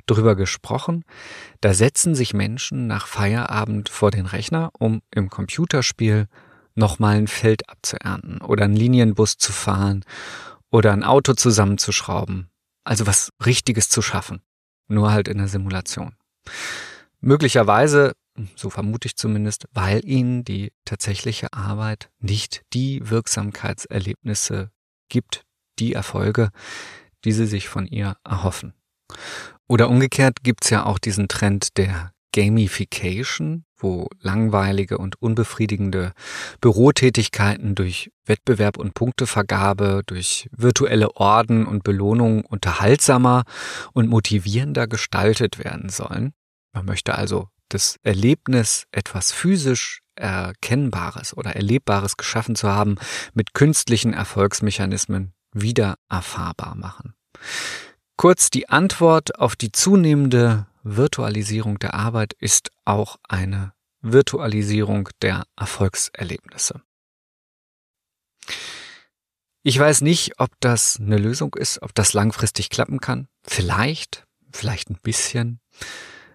drüber 0.07 0.37
gesprochen. 0.37 1.05
Da 1.61 1.75
setzen 1.75 2.15
sich 2.15 2.33
Menschen 2.33 2.87
nach 2.87 3.07
Feierabend 3.07 3.91
vor 3.91 4.11
den 4.11 4.25
Rechner, 4.25 4.71
um 4.79 5.03
im 5.11 5.29
Computerspiel 5.29 6.29
nochmal 6.75 7.17
ein 7.17 7.29
Feld 7.29 7.69
abzuernten 7.69 8.41
oder 8.41 8.65
einen 8.65 8.77
Linienbus 8.77 9.37
zu 9.37 9.53
fahren 9.53 10.03
oder 10.71 10.93
ein 10.93 11.05
Auto 11.05 11.35
zusammenzuschrauben. 11.35 12.49
Also 12.83 13.07
was 13.07 13.31
Richtiges 13.45 13.91
zu 13.91 14.01
schaffen. 14.01 14.41
Nur 14.89 15.13
halt 15.13 15.29
in 15.29 15.37
der 15.37 15.49
Simulation. 15.49 16.17
Möglicherweise, 17.21 18.15
so 18.57 18.71
vermute 18.71 19.07
ich 19.07 19.17
zumindest, 19.17 19.67
weil 19.73 20.01
ihnen 20.09 20.43
die 20.43 20.73
tatsächliche 20.87 21.53
Arbeit 21.53 22.11
nicht 22.19 22.63
die 22.73 23.11
Wirksamkeitserlebnisse 23.11 24.71
gibt 25.13 25.45
die 25.79 25.93
Erfolge, 25.93 26.49
die 27.25 27.33
sie 27.33 27.47
sich 27.47 27.69
von 27.69 27.87
ihr 27.87 28.17
erhoffen. 28.25 28.73
Oder 29.69 29.91
umgekehrt 29.91 30.43
gibt's 30.43 30.71
ja 30.71 30.87
auch 30.87 30.99
diesen 30.99 31.29
Trend 31.29 31.77
der 31.77 32.13
Gamification, 32.35 33.67
wo 33.77 34.09
langweilige 34.21 34.97
und 34.97 35.21
unbefriedigende 35.21 36.15
Bürotätigkeiten 36.63 37.75
durch 37.75 38.11
Wettbewerb 38.25 38.79
und 38.79 38.95
Punktevergabe, 38.95 40.03
durch 40.07 40.49
virtuelle 40.51 41.15
Orden 41.17 41.67
und 41.67 41.85
Belohnungen 41.85 42.43
unterhaltsamer 42.43 43.45
und 43.93 44.09
motivierender 44.09 44.87
gestaltet 44.87 45.63
werden 45.63 45.91
sollen. 45.91 46.33
Man 46.73 46.87
möchte 46.87 47.15
also 47.17 47.49
das 47.69 47.97
Erlebnis, 48.03 48.87
etwas 48.93 49.31
physisch 49.31 50.01
Erkennbares 50.23 51.37
oder 51.37 51.57
Erlebbares 51.57 52.17
geschaffen 52.17 52.55
zu 52.55 52.69
haben, 52.69 52.97
mit 53.35 53.53
künstlichen 53.53 54.15
Erfolgsmechanismen 54.15 55.35
wieder 55.53 55.97
erfahrbar 56.09 56.75
machen. 56.77 57.15
Kurz 58.17 58.51
die 58.51 58.69
Antwort 58.69 59.39
auf 59.39 59.57
die 59.57 59.73
zunehmende 59.73 60.67
Virtualisierung 60.85 61.79
der 61.79 61.95
Arbeit 61.95 62.35
ist 62.35 62.71
auch 62.85 63.17
eine 63.29 63.73
Virtualisierung 64.01 65.09
der 65.21 65.45
Erfolgserlebnisse. 65.57 66.83
Ich 69.65 69.79
weiß 69.79 70.01
nicht, 70.01 70.41
ob 70.41 70.51
das 70.61 70.99
eine 71.01 71.19
Lösung 71.19 71.55
ist, 71.55 71.83
ob 71.83 71.95
das 71.95 72.13
langfristig 72.13 72.69
klappen 72.69 72.99
kann. 72.99 73.29
Vielleicht, 73.45 74.25
vielleicht 74.51 74.91
ein 74.91 74.99
bisschen. 75.03 75.61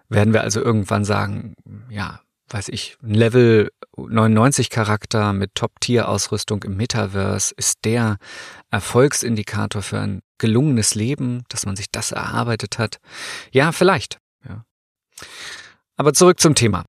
Werden 0.08 0.34
wir 0.34 0.42
also 0.42 0.62
irgendwann 0.62 1.04
sagen, 1.04 1.56
ja, 1.90 2.22
weiß 2.50 2.70
ich, 2.70 2.98
ein 3.04 3.14
Level 3.14 3.72
99 3.96 4.70
Charakter 4.70 5.34
mit 5.34 5.56
Top-Tier-Ausrüstung 5.56 6.64
im 6.64 6.78
Metaverse 6.78 7.54
ist 7.58 7.84
der 7.84 8.18
Erfolgsindikator 8.72 9.82
für 9.82 10.00
ein 10.00 10.22
gelungenes 10.38 10.96
Leben, 10.96 11.44
dass 11.50 11.66
man 11.66 11.76
sich 11.76 11.88
das 11.92 12.12
erarbeitet 12.12 12.78
hat. 12.78 13.00
Ja, 13.52 13.72
vielleicht. 13.72 14.20
Ja. 14.48 14.64
Aber 15.96 16.14
zurück 16.14 16.40
zum 16.40 16.56
Thema. 16.56 16.86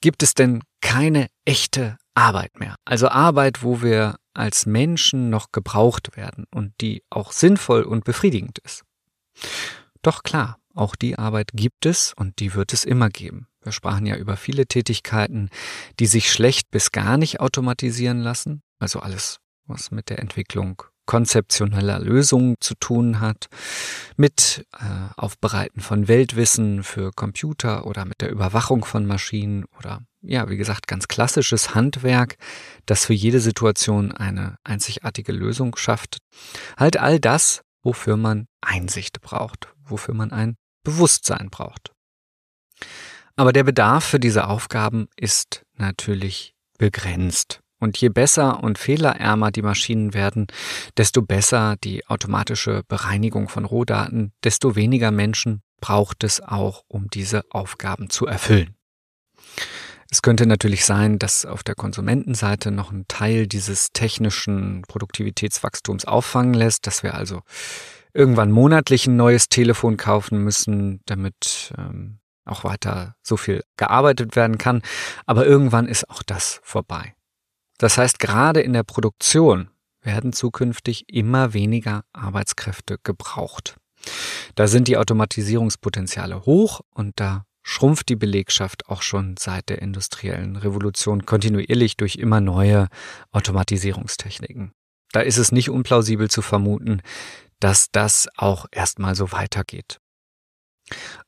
Gibt 0.00 0.22
es 0.22 0.34
denn 0.34 0.62
keine 0.80 1.28
echte 1.44 1.98
Arbeit 2.14 2.58
mehr? 2.58 2.76
Also 2.84 3.08
Arbeit, 3.08 3.62
wo 3.62 3.82
wir 3.82 4.16
als 4.34 4.66
Menschen 4.66 5.28
noch 5.28 5.52
gebraucht 5.52 6.16
werden 6.16 6.46
und 6.54 6.72
die 6.80 7.02
auch 7.10 7.32
sinnvoll 7.32 7.82
und 7.82 8.04
befriedigend 8.04 8.58
ist. 8.60 8.84
Doch 10.02 10.22
klar, 10.22 10.58
auch 10.74 10.96
die 10.96 11.18
Arbeit 11.18 11.50
gibt 11.52 11.84
es 11.84 12.14
und 12.16 12.38
die 12.38 12.54
wird 12.54 12.72
es 12.72 12.84
immer 12.84 13.08
geben. 13.08 13.49
Wir 13.62 13.72
sprachen 13.72 14.06
ja 14.06 14.16
über 14.16 14.36
viele 14.36 14.66
Tätigkeiten, 14.66 15.50
die 15.98 16.06
sich 16.06 16.32
schlecht 16.32 16.70
bis 16.70 16.92
gar 16.92 17.18
nicht 17.18 17.40
automatisieren 17.40 18.20
lassen. 18.20 18.62
Also 18.78 19.00
alles, 19.00 19.38
was 19.66 19.90
mit 19.90 20.08
der 20.08 20.18
Entwicklung 20.18 20.82
konzeptioneller 21.10 21.98
Lösungen 21.98 22.54
zu 22.60 22.74
tun 22.76 23.18
hat, 23.18 23.48
mit 24.16 24.64
äh, 24.78 24.84
Aufbereiten 25.16 25.80
von 25.80 26.06
Weltwissen 26.06 26.84
für 26.84 27.10
Computer 27.10 27.84
oder 27.84 28.04
mit 28.04 28.20
der 28.20 28.30
Überwachung 28.30 28.84
von 28.84 29.06
Maschinen 29.06 29.64
oder 29.76 30.02
ja, 30.22 30.48
wie 30.48 30.56
gesagt, 30.56 30.86
ganz 30.86 31.08
klassisches 31.08 31.74
Handwerk, 31.74 32.36
das 32.86 33.06
für 33.06 33.12
jede 33.14 33.40
Situation 33.40 34.12
eine 34.12 34.56
einzigartige 34.62 35.32
Lösung 35.32 35.76
schafft. 35.76 36.18
Halt 36.76 36.98
all 36.98 37.18
das, 37.18 37.62
wofür 37.82 38.16
man 38.16 38.46
Einsicht 38.60 39.20
braucht, 39.20 39.74
wofür 39.82 40.14
man 40.14 40.30
ein 40.30 40.56
Bewusstsein 40.84 41.48
braucht. 41.50 41.90
Aber 43.40 43.54
der 43.54 43.64
Bedarf 43.64 44.04
für 44.04 44.20
diese 44.20 44.48
Aufgaben 44.48 45.08
ist 45.16 45.64
natürlich 45.78 46.54
begrenzt. 46.76 47.60
Und 47.78 47.96
je 47.96 48.10
besser 48.10 48.62
und 48.62 48.76
fehlerärmer 48.76 49.50
die 49.50 49.62
Maschinen 49.62 50.12
werden, 50.12 50.48
desto 50.98 51.22
besser 51.22 51.76
die 51.82 52.06
automatische 52.06 52.82
Bereinigung 52.86 53.48
von 53.48 53.64
Rohdaten, 53.64 54.34
desto 54.44 54.76
weniger 54.76 55.10
Menschen 55.10 55.62
braucht 55.80 56.22
es 56.22 56.42
auch, 56.42 56.84
um 56.86 57.08
diese 57.08 57.42
Aufgaben 57.48 58.10
zu 58.10 58.26
erfüllen. 58.26 58.74
Es 60.10 60.20
könnte 60.20 60.44
natürlich 60.44 60.84
sein, 60.84 61.18
dass 61.18 61.46
auf 61.46 61.62
der 61.62 61.76
Konsumentenseite 61.76 62.70
noch 62.70 62.92
ein 62.92 63.06
Teil 63.08 63.46
dieses 63.46 63.92
technischen 63.94 64.82
Produktivitätswachstums 64.86 66.04
auffangen 66.04 66.52
lässt, 66.52 66.86
dass 66.86 67.02
wir 67.02 67.14
also 67.14 67.40
irgendwann 68.12 68.50
monatlich 68.50 69.06
ein 69.06 69.16
neues 69.16 69.48
Telefon 69.48 69.96
kaufen 69.96 70.44
müssen, 70.44 71.00
damit 71.06 71.72
ähm, 71.78 72.20
auch 72.50 72.64
weiter 72.64 73.16
so 73.22 73.36
viel 73.36 73.62
gearbeitet 73.76 74.36
werden 74.36 74.58
kann. 74.58 74.82
Aber 75.26 75.46
irgendwann 75.46 75.86
ist 75.86 76.08
auch 76.10 76.22
das 76.22 76.60
vorbei. 76.62 77.14
Das 77.78 77.96
heißt, 77.96 78.18
gerade 78.18 78.60
in 78.60 78.72
der 78.72 78.82
Produktion 78.82 79.70
werden 80.02 80.32
zukünftig 80.32 81.04
immer 81.08 81.54
weniger 81.54 82.04
Arbeitskräfte 82.12 82.98
gebraucht. 83.02 83.76
Da 84.54 84.66
sind 84.66 84.88
die 84.88 84.96
Automatisierungspotenziale 84.96 86.44
hoch 86.46 86.80
und 86.94 87.20
da 87.20 87.44
schrumpft 87.62 88.08
die 88.08 88.16
Belegschaft 88.16 88.88
auch 88.88 89.02
schon 89.02 89.36
seit 89.38 89.68
der 89.68 89.82
industriellen 89.82 90.56
Revolution 90.56 91.26
kontinuierlich 91.26 91.96
durch 91.96 92.16
immer 92.16 92.40
neue 92.40 92.88
Automatisierungstechniken. 93.32 94.72
Da 95.12 95.20
ist 95.20 95.38
es 95.38 95.52
nicht 95.52 95.70
unplausibel 95.70 96.30
zu 96.30 96.42
vermuten, 96.42 97.02
dass 97.58 97.90
das 97.90 98.28
auch 98.36 98.66
erstmal 98.72 99.14
so 99.14 99.32
weitergeht. 99.32 100.00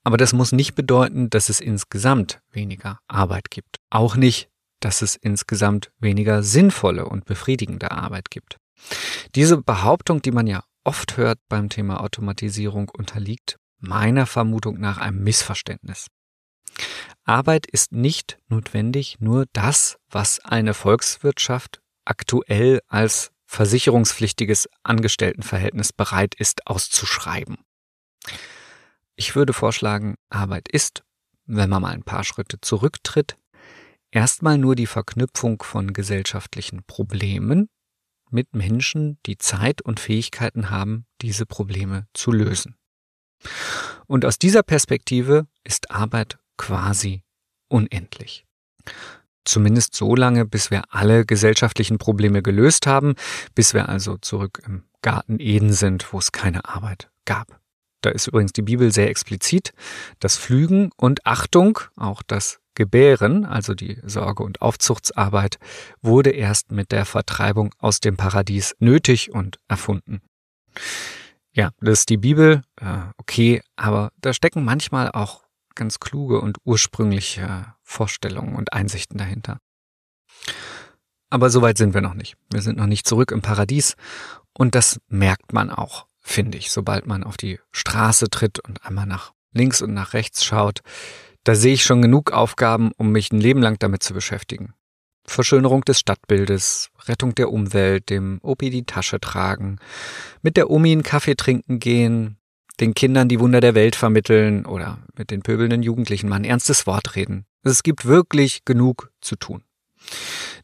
Aber 0.05 0.17
das 0.17 0.33
muss 0.33 0.53
nicht 0.53 0.75
bedeuten, 0.75 1.31
dass 1.31 1.49
es 1.49 1.61
insgesamt 1.61 2.41
weniger 2.51 2.99
Arbeit 3.09 3.51
gibt. 3.51 3.77
Auch 3.91 4.17
nicht, 4.17 4.49
dass 4.81 5.03
es 5.03 5.17
insgesamt 5.17 5.93
weniger 5.99 6.43
sinnvolle 6.43 7.07
und 7.07 7.25
befriedigende 7.25 7.91
Arbeit 7.91 8.31
gibt. 8.31 8.59
Diese 9.35 9.59
Behauptung, 9.59 10.23
die 10.23 10.33
man 10.33 10.47
ja 10.47 10.65
oft 10.85 11.17
hört 11.17 11.39
beim 11.49 11.69
Thema 11.69 12.01
Automatisierung, 12.01 12.89
unterliegt 12.89 13.57
meiner 13.79 14.27
Vermutung 14.27 14.79
nach 14.81 14.99
einem 14.99 15.23
Missverständnis. 15.23 16.09
Arbeit 17.25 17.67
ist 17.67 17.93
nicht 17.93 18.39
notwendig 18.49 19.19
nur 19.21 19.47
das, 19.53 19.97
was 20.11 20.41
eine 20.41 20.75
Volkswirtschaft 20.75 21.81
aktuell 22.05 22.81
als 22.89 23.31
versicherungspflichtiges 23.47 24.69
Angestelltenverhältnis 24.83 25.93
bereit 25.93 26.35
ist 26.35 26.67
auszuschreiben. 26.67 27.59
Ich 29.17 29.37
würde 29.37 29.53
vorschlagen, 29.53 30.17
Arbeit 30.31 30.69
ist, 30.69 31.03
wenn 31.47 31.71
man 31.71 31.83
mal 31.83 31.91
ein 31.91 32.03
paar 32.03 32.25
Schritte 32.25 32.61
zurücktritt, 32.61 33.37
erstmal 34.11 34.59
nur 34.59 34.75
die 34.75 34.87
Verknüpfung 34.87 35.63
von 35.63 35.93
gesellschaftlichen 35.93 36.85
Problemen 36.85 37.69
mit 38.31 38.55
Menschen, 38.55 39.19
die 39.27 39.37
Zeit 39.39 39.83
und 39.83 40.01
Fähigkeiten 40.01 40.71
haben, 40.71 41.07
diese 41.21 41.47
Probleme 41.47 42.07
zu 42.15 42.33
lösen. 42.33 42.77
Und 44.07 44.25
aus 44.25 44.39
dieser 44.39 44.63
Perspektive 44.63 45.47
ist 45.65 45.91
Arbeit 45.91 46.39
quasi 46.57 47.23
unendlich. 47.69 48.47
Zumindest 49.45 49.95
so 49.95 50.15
lange, 50.15 50.45
bis 50.47 50.71
wir 50.71 50.85
alle 50.91 51.27
gesellschaftlichen 51.27 51.99
Probleme 51.99 52.43
gelöst 52.43 52.87
haben, 52.87 53.15
bis 53.55 53.75
wir 53.75 53.89
also 53.89 54.17
zurück 54.17 54.63
im 54.65 54.85
Garten 55.03 55.41
Eden 55.41 55.73
sind, 55.73 56.13
wo 56.13 56.19
es 56.19 56.31
keine 56.31 56.65
Arbeit 56.65 57.11
gab. 57.25 57.62
Da 58.03 58.11
ist 58.11 58.27
übrigens 58.27 58.53
die 58.53 58.63
Bibel 58.63 58.93
sehr 58.93 59.09
explizit. 59.09 59.73
Das 60.21 60.37
Pflügen 60.37 60.91
und 60.97 61.27
Achtung, 61.27 61.79
auch 61.97 62.23
das 62.23 62.61
Gebären, 62.75 63.45
also 63.45 63.75
die 63.75 63.99
Sorge- 64.05 64.43
und 64.43 64.63
Aufzuchtsarbeit, 64.63 65.59
wurde 66.01 66.31
erst 66.31 66.73
mit 66.73 66.93
der 66.93 67.05
Vertreibung 67.05 67.75
aus 67.79 68.01
dem 68.01 68.17
Paradies 68.17 68.75
nötig 68.79 69.33
und 69.33 69.59
erfunden. 69.69 70.21
Ja, 71.55 71.71
das 71.81 72.01
ist 72.01 72.09
die 72.09 72.17
Bibel, 72.17 72.63
äh, 72.81 72.99
okay, 73.19 73.63
aber 73.77 74.11
da 74.21 74.33
stecken 74.33 74.65
manchmal 74.65 75.11
auch 75.11 75.43
ganz 75.75 76.01
kluge 76.01 76.41
und 76.41 76.59
ursprüngliche 76.65 77.75
Vorstellungen 77.83 78.57
und 78.57 78.73
Einsichten 78.73 79.19
dahinter. 79.19 79.59
Aber 81.29 81.51
so 81.51 81.63
weit 81.63 81.79
sind 81.79 81.95
wir 81.95 82.01
noch 82.01 82.15
nicht. 82.15 82.37
Wir 82.51 82.63
sind 82.63 82.79
noch 82.79 82.87
nicht 82.87 83.07
zurück 83.07 83.31
im 83.33 83.43
Paradies 83.43 83.97
und 84.55 84.75
das 84.75 85.01
merkt 85.09 85.53
man 85.53 85.71
auch 85.71 86.07
finde 86.23 86.59
ich, 86.59 86.71
sobald 86.71 87.07
man 87.07 87.25
auf 87.25 87.37
die 87.37 87.59
Straße 87.73 88.31
tritt 88.31 88.59
und 88.61 88.85
einmal 88.85 89.07
nach 89.07 89.33
links 89.53 89.83
und 89.83 89.93
nach 89.93 90.15
rechts 90.15 90.45
schaut. 90.45 90.81
Da 91.45 91.55
sehe 91.55 91.75
ich 91.75 91.85
schon 91.85 92.03
genug 92.03 92.33
Aufgaben, 92.33 92.93
um 92.97 93.11
mich 93.11 93.33
ein 93.33 93.41
Leben 93.41 93.61
lang 93.61 93.79
damit 93.79 94.03
zu 94.03 94.15
beschäftigen. 94.15 94.75
Verschönerung 95.27 95.83
des 95.83 96.01
Stadtbildes, 96.01 96.91
Rettung 97.07 97.35
der 97.35 97.53
Umwelt, 97.53 98.11
dem 98.11 98.39
Opi 98.43 98.71
die 98.71 98.85
Tasche 98.85 99.21
tragen, 99.21 99.79
mit 100.43 100.57
der 100.57 100.71
Omi 100.71 100.93
einen 100.93 101.03
Kaffee 101.03 101.37
trinken 101.37 101.79
gehen, 101.79 102.39
den 102.81 102.95
Kindern 102.95 103.29
die 103.29 103.39
Wunder 103.39 103.61
der 103.61 103.75
Welt 103.75 103.95
vermitteln 103.97 104.67
oder 104.67 104.99
mit 105.17 105.31
den 105.31 105.43
pöbelnden 105.43 105.83
Jugendlichen 105.83 106.29
mal 106.29 106.37
ein 106.37 106.45
ernstes 106.45 106.87
Wort 106.87 107.15
reden. 107.15 107.47
Es 107.63 107.83
gibt 107.83 108.05
wirklich 108.05 108.65
genug 108.65 109.13
zu 109.21 109.37
tun. 109.37 109.63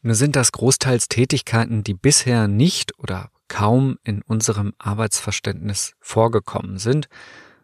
Nur 0.01 0.15
sind 0.15 0.35
das 0.35 0.51
großteils 0.51 1.07
Tätigkeiten, 1.07 1.83
die 1.83 1.93
bisher 1.93 2.47
nicht 2.47 2.97
oder 2.99 3.31
kaum 3.49 3.97
in 4.03 4.21
unserem 4.21 4.73
Arbeitsverständnis 4.77 5.95
vorgekommen 5.99 6.77
sind, 6.77 7.09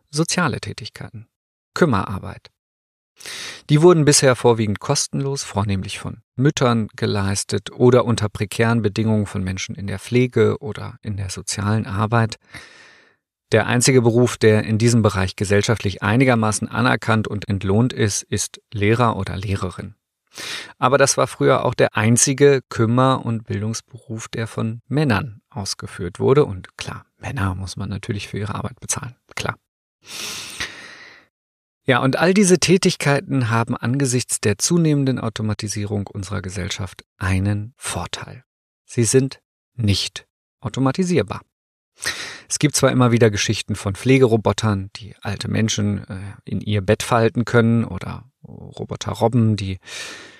soziale 0.09 0.59
Tätigkeiten, 0.59 1.27
Kümmerarbeit. 1.73 2.51
Die 3.69 3.81
wurden 3.81 4.05
bisher 4.05 4.35
vorwiegend 4.35 4.79
kostenlos, 4.79 5.43
vornehmlich 5.43 5.99
von 5.99 6.21
Müttern 6.35 6.89
geleistet 6.95 7.71
oder 7.71 8.05
unter 8.05 8.27
prekären 8.27 8.81
Bedingungen 8.81 9.25
von 9.25 9.43
Menschen 9.43 9.75
in 9.75 9.87
der 9.87 9.99
Pflege 9.99 10.57
oder 10.59 10.97
in 11.01 11.15
der 11.15 11.29
sozialen 11.29 11.85
Arbeit. 11.85 12.35
Der 13.51 13.67
einzige 13.67 14.01
Beruf, 14.01 14.37
der 14.37 14.63
in 14.63 14.77
diesem 14.77 15.01
Bereich 15.01 15.35
gesellschaftlich 15.35 16.03
einigermaßen 16.03 16.67
anerkannt 16.67 17.27
und 17.27 17.47
entlohnt 17.47 17.93
ist, 17.93 18.23
ist 18.23 18.59
Lehrer 18.73 19.15
oder 19.15 19.37
Lehrerin. 19.37 19.95
Aber 20.77 20.97
das 20.97 21.15
war 21.15 21.27
früher 21.27 21.63
auch 21.63 21.73
der 21.73 21.95
einzige 21.95 22.61
Kümmer- 22.69 23.25
und 23.25 23.45
Bildungsberuf, 23.45 24.27
der 24.27 24.47
von 24.47 24.81
Männern 24.87 25.41
ausgeführt 25.55 26.19
wurde. 26.19 26.45
Und 26.45 26.77
klar, 26.77 27.05
Männer 27.17 27.55
muss 27.55 27.77
man 27.77 27.89
natürlich 27.89 28.27
für 28.27 28.37
ihre 28.37 28.55
Arbeit 28.55 28.79
bezahlen. 28.79 29.15
Klar. 29.35 29.57
Ja, 31.87 31.99
und 31.99 32.17
all 32.17 32.33
diese 32.33 32.59
Tätigkeiten 32.59 33.49
haben 33.51 33.77
angesichts 33.77 34.41
der 34.41 34.57
zunehmenden 34.57 35.19
Automatisierung 35.19 36.07
unserer 36.07 36.41
Gesellschaft 36.41 37.05
einen 37.17 37.73
Vorteil. 37.77 38.43
Sie 38.85 39.03
sind 39.03 39.39
nicht 39.75 40.25
automatisierbar. 40.61 41.41
Es 42.49 42.59
gibt 42.59 42.75
zwar 42.75 42.91
immer 42.91 43.11
wieder 43.11 43.29
Geschichten 43.29 43.75
von 43.75 43.95
Pflegerobotern, 43.95 44.89
die 44.95 45.15
alte 45.21 45.47
Menschen 45.47 46.07
äh, 46.07 46.17
in 46.43 46.61
ihr 46.61 46.81
Bett 46.81 47.03
falten 47.03 47.45
können 47.45 47.85
oder 47.85 48.25
Roboter 48.43 49.11
Robben, 49.11 49.55
die 49.55 49.79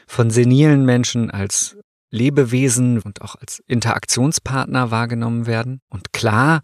von 0.07 0.29
senilen 0.29 0.85
Menschen 0.85 1.31
als 1.31 1.77
Lebewesen 2.15 2.99
und 3.01 3.21
auch 3.21 3.35
als 3.35 3.59
Interaktionspartner 3.67 4.89
wahrgenommen 4.89 5.45
werden. 5.45 5.81
Und 5.89 6.13
klar, 6.13 6.61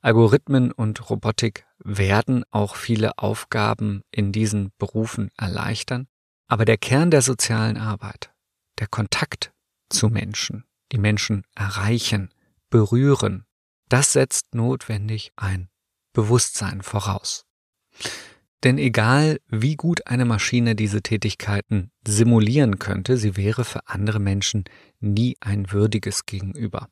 Algorithmen 0.00 0.72
und 0.72 1.10
Robotik 1.10 1.66
werden 1.84 2.44
auch 2.50 2.76
viele 2.76 3.18
Aufgaben 3.18 4.02
in 4.10 4.32
diesen 4.32 4.72
Berufen 4.78 5.30
erleichtern. 5.36 6.06
Aber 6.48 6.64
der 6.64 6.78
Kern 6.78 7.10
der 7.10 7.22
sozialen 7.22 7.76
Arbeit, 7.76 8.32
der 8.78 8.86
Kontakt 8.86 9.52
zu 9.90 10.08
Menschen, 10.08 10.64
die 10.92 10.98
Menschen 10.98 11.44
erreichen, 11.54 12.30
berühren, 12.70 13.44
das 13.88 14.12
setzt 14.12 14.54
notwendig 14.54 15.32
ein 15.36 15.68
Bewusstsein 16.12 16.82
voraus. 16.82 17.44
Denn 18.64 18.78
egal 18.78 19.40
wie 19.48 19.74
gut 19.76 20.06
eine 20.06 20.24
Maschine 20.24 20.76
diese 20.76 21.02
Tätigkeiten 21.02 21.90
simulieren 22.06 22.78
könnte, 22.78 23.16
sie 23.16 23.36
wäre 23.36 23.64
für 23.64 23.88
andere 23.88 24.20
Menschen 24.20 24.64
nie 25.00 25.36
ein 25.40 25.72
würdiges 25.72 26.26
Gegenüber. 26.26 26.88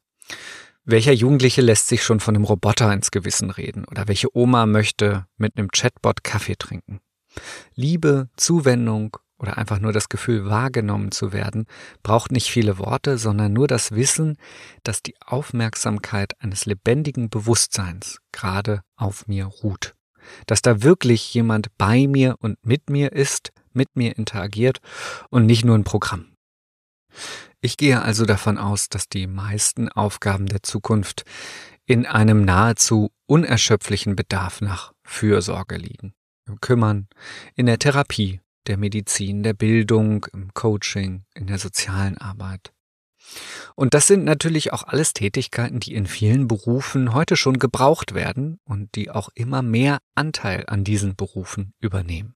Welcher 0.85 1.13
Jugendliche 1.13 1.61
lässt 1.61 1.87
sich 1.89 2.03
schon 2.03 2.19
von 2.19 2.35
einem 2.35 2.45
Roboter 2.45 2.93
ins 2.93 3.11
Gewissen 3.11 3.51
reden? 3.51 3.85
Oder 3.85 4.09
welche 4.09 4.35
Oma 4.37 4.67
möchte 4.67 5.27
mit 5.37 5.57
einem 5.57 5.71
Chatbot 5.71 6.25
Kaffee 6.25 6.57
trinken? 6.57 7.01
Liebe, 7.75 8.29
Zuwendung 8.37 9.17
oder 9.39 9.57
einfach 9.57 9.79
nur 9.79 9.93
das 9.93 10.09
Gefühl 10.09 10.47
wahrgenommen 10.47 11.13
zu 11.13 11.33
werden, 11.33 11.67
braucht 12.03 12.33
nicht 12.33 12.51
viele 12.51 12.79
Worte, 12.79 13.19
sondern 13.19 13.53
nur 13.53 13.69
das 13.69 13.93
Wissen, 13.93 14.37
dass 14.83 15.03
die 15.03 15.15
Aufmerksamkeit 15.25 16.33
eines 16.41 16.67
lebendigen 16.67 17.31
Bewusstseins 17.31 18.19
gerade 18.33 18.83
auf 18.97 19.29
mir 19.29 19.47
ruht 19.47 19.95
dass 20.47 20.63
da 20.63 20.83
wirklich 20.83 21.33
jemand 21.35 21.69
bei 21.79 22.07
mir 22.07 22.37
und 22.41 22.59
mit 22.65 22.91
mir 22.91 23.13
ist, 23.13 23.53
mit 23.73 23.89
mir 23.95 24.17
interagiert 24.17 24.81
und 25.31 25.47
nicht 25.47 25.65
nur 25.65 25.77
ein 25.77 25.85
Programm. 25.85 26.37
Ich 27.61 27.77
gehe 27.77 28.01
also 28.01 28.25
davon 28.25 28.57
aus, 28.59 28.89
dass 28.89 29.09
die 29.09 29.27
meisten 29.27 29.89
Aufgaben 29.89 30.47
der 30.47 30.63
Zukunft 30.63 31.25
in 31.85 32.07
einem 32.07 32.45
nahezu 32.45 33.11
unerschöpflichen 33.27 34.17
Bedarf 34.17 34.61
nach 34.61 34.93
Fürsorge 35.05 35.77
liegen. 35.77 36.15
Im 36.47 36.61
Kümmern, 36.61 37.09
in 37.55 37.67
der 37.67 37.79
Therapie, 37.79 38.41
der 38.67 38.77
Medizin, 38.77 39.43
der 39.43 39.55
Bildung, 39.55 40.27
im 40.33 40.55
Coaching, 40.55 41.25
in 41.35 41.47
der 41.47 41.59
sozialen 41.59 42.17
Arbeit. 42.19 42.73
Und 43.75 43.95
das 43.95 44.07
sind 44.07 44.25
natürlich 44.25 44.73
auch 44.73 44.83
alles 44.83 45.13
Tätigkeiten, 45.13 45.81
die 45.81 45.95
in 45.95 46.07
vielen 46.07 46.49
Berufen 46.49 47.15
heute 47.15 47.37
schon 47.37 47.59
gebraucht 47.59 48.15
werden 48.15 48.59
und 48.65 48.95
die 48.95 49.11
auch 49.11 49.29
immer 49.35 49.63
mehr 49.63 49.99
Anteil 50.15 50.65
an 50.67 50.85
diesen 50.85 51.17
Berufen 51.17 51.75
übernehmen. 51.81 52.35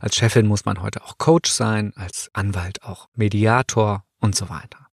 Als 0.00 0.16
Chefin 0.16 0.46
muss 0.46 0.64
man 0.64 0.82
heute 0.82 1.02
auch 1.04 1.18
Coach 1.18 1.50
sein, 1.50 1.92
als 1.96 2.30
Anwalt 2.32 2.82
auch 2.82 3.08
Mediator 3.14 4.04
und 4.18 4.34
so 4.34 4.48
weiter. 4.48 4.88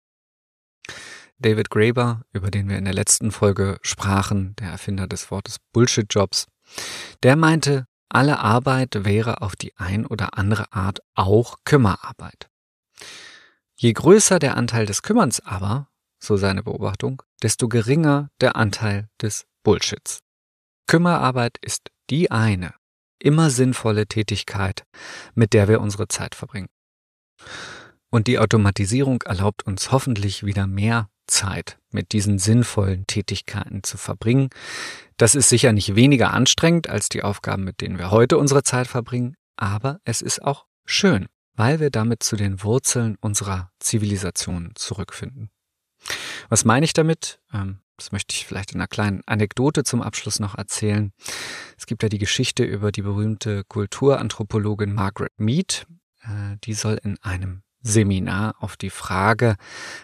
David 1.39 1.71
Graeber, 1.71 2.23
über 2.33 2.51
den 2.51 2.69
wir 2.69 2.79
in 2.79 2.85
der 2.85 2.95
letzten 2.95 3.31
Folge 3.31 3.79
sprachen, 3.83 4.57
der 4.57 4.71
Erfinder 4.71 5.07
des 5.07 5.31
Wortes 5.31 5.59
Bullshit-Jobs, 5.73 6.47
der 7.23 7.37
meinte, 7.37 7.87
alle 8.09 8.39
Arbeit 8.39 9.05
wäre 9.05 9.43
auf 9.43 9.57
die 9.57 9.77
ein 9.77 10.07
oder 10.07 10.39
andere 10.39 10.73
Art 10.73 11.01
auch 11.15 11.57
Kümmerarbeit. 11.65 12.49
Je 13.79 13.93
größer 13.93 14.39
der 14.39 14.57
Anteil 14.57 14.87
des 14.87 15.03
Kümmerns 15.03 15.41
aber, 15.41 15.89
so 16.19 16.39
seine 16.39 16.63
Beobachtung, 16.63 17.23
desto 17.43 17.69
geringer 17.69 18.31
der 18.41 18.57
Anteil 18.57 19.11
des 19.21 19.47
Bullshits. 19.63 20.21
Kümmerarbeit 20.87 21.59
ist 21.61 21.91
die 22.09 22.31
eine, 22.31 22.73
immer 23.19 23.51
sinnvolle 23.51 24.07
Tätigkeit, 24.07 24.85
mit 25.35 25.53
der 25.53 25.69
wir 25.69 25.83
unsere 25.83 26.09
Zeit 26.09 26.35
verbringen. 26.35 26.69
Und 28.09 28.29
die 28.29 28.39
Automatisierung 28.39 29.21
erlaubt 29.23 29.67
uns 29.67 29.93
hoffentlich 29.93 30.43
wieder 30.43 30.67
mehr 30.67 31.11
Zeit 31.27 31.79
mit 31.91 32.13
diesen 32.13 32.39
sinnvollen 32.39 33.07
Tätigkeiten 33.07 33.83
zu 33.83 33.99
verbringen. 33.99 34.49
Das 35.19 35.35
ist 35.35 35.51
sicher 35.51 35.73
nicht 35.73 35.97
weniger 35.97 36.33
anstrengend 36.33 36.89
als 36.89 37.11
die 37.11 37.23
Aufgaben, 37.23 37.65
mit 37.65 37.83
denen 37.83 37.99
wir 37.99 38.11
heute 38.11 38.39
unsere 38.39 38.63
Zeit 38.63 38.87
verbringen, 38.87 39.37
aber 39.57 40.01
es 40.05 40.23
ist 40.23 40.43
auch 40.43 40.65
schön 40.87 41.27
weil 41.57 41.81
wir 41.81 41.91
damit 41.91 42.23
zu 42.23 42.37
den 42.37 42.63
Wurzeln 42.63 43.17
unserer 43.21 43.71
Zivilisation 43.81 44.73
zurückfinden. 44.75 45.51
Was 46.49 46.65
meine 46.65 46.85
ich 46.85 46.93
damit? 46.93 47.41
Ähm, 47.53 47.81
das 47.97 48.13
möchte 48.13 48.35
ich 48.35 48.47
vielleicht 48.47 48.73
in 48.73 48.81
einer 48.81 48.89
kleinen 48.89 49.23
Anekdote 49.27 49.83
zum 49.83 50.03
Abschluss 50.03 50.39
noch 50.39 50.57
erzählen. 50.57 51.13
Es 51.79 51.87
gibt 51.87 52.03
ja 52.03 52.09
die 52.09 52.19
Geschichte 52.19 52.63
über 52.63 52.93
die 52.93 53.03
berühmte 53.03 53.65
Kulturanthropologin 53.65 54.93
Margaret 54.93 55.33
Mead. 55.39 55.87
Äh, 56.23 56.57
die 56.65 56.75
soll 56.75 57.01
in 57.03 57.19
einem 57.23 57.63
Seminar 57.81 58.55
auf 58.59 58.77
die 58.77 58.91
Frage 58.91 59.57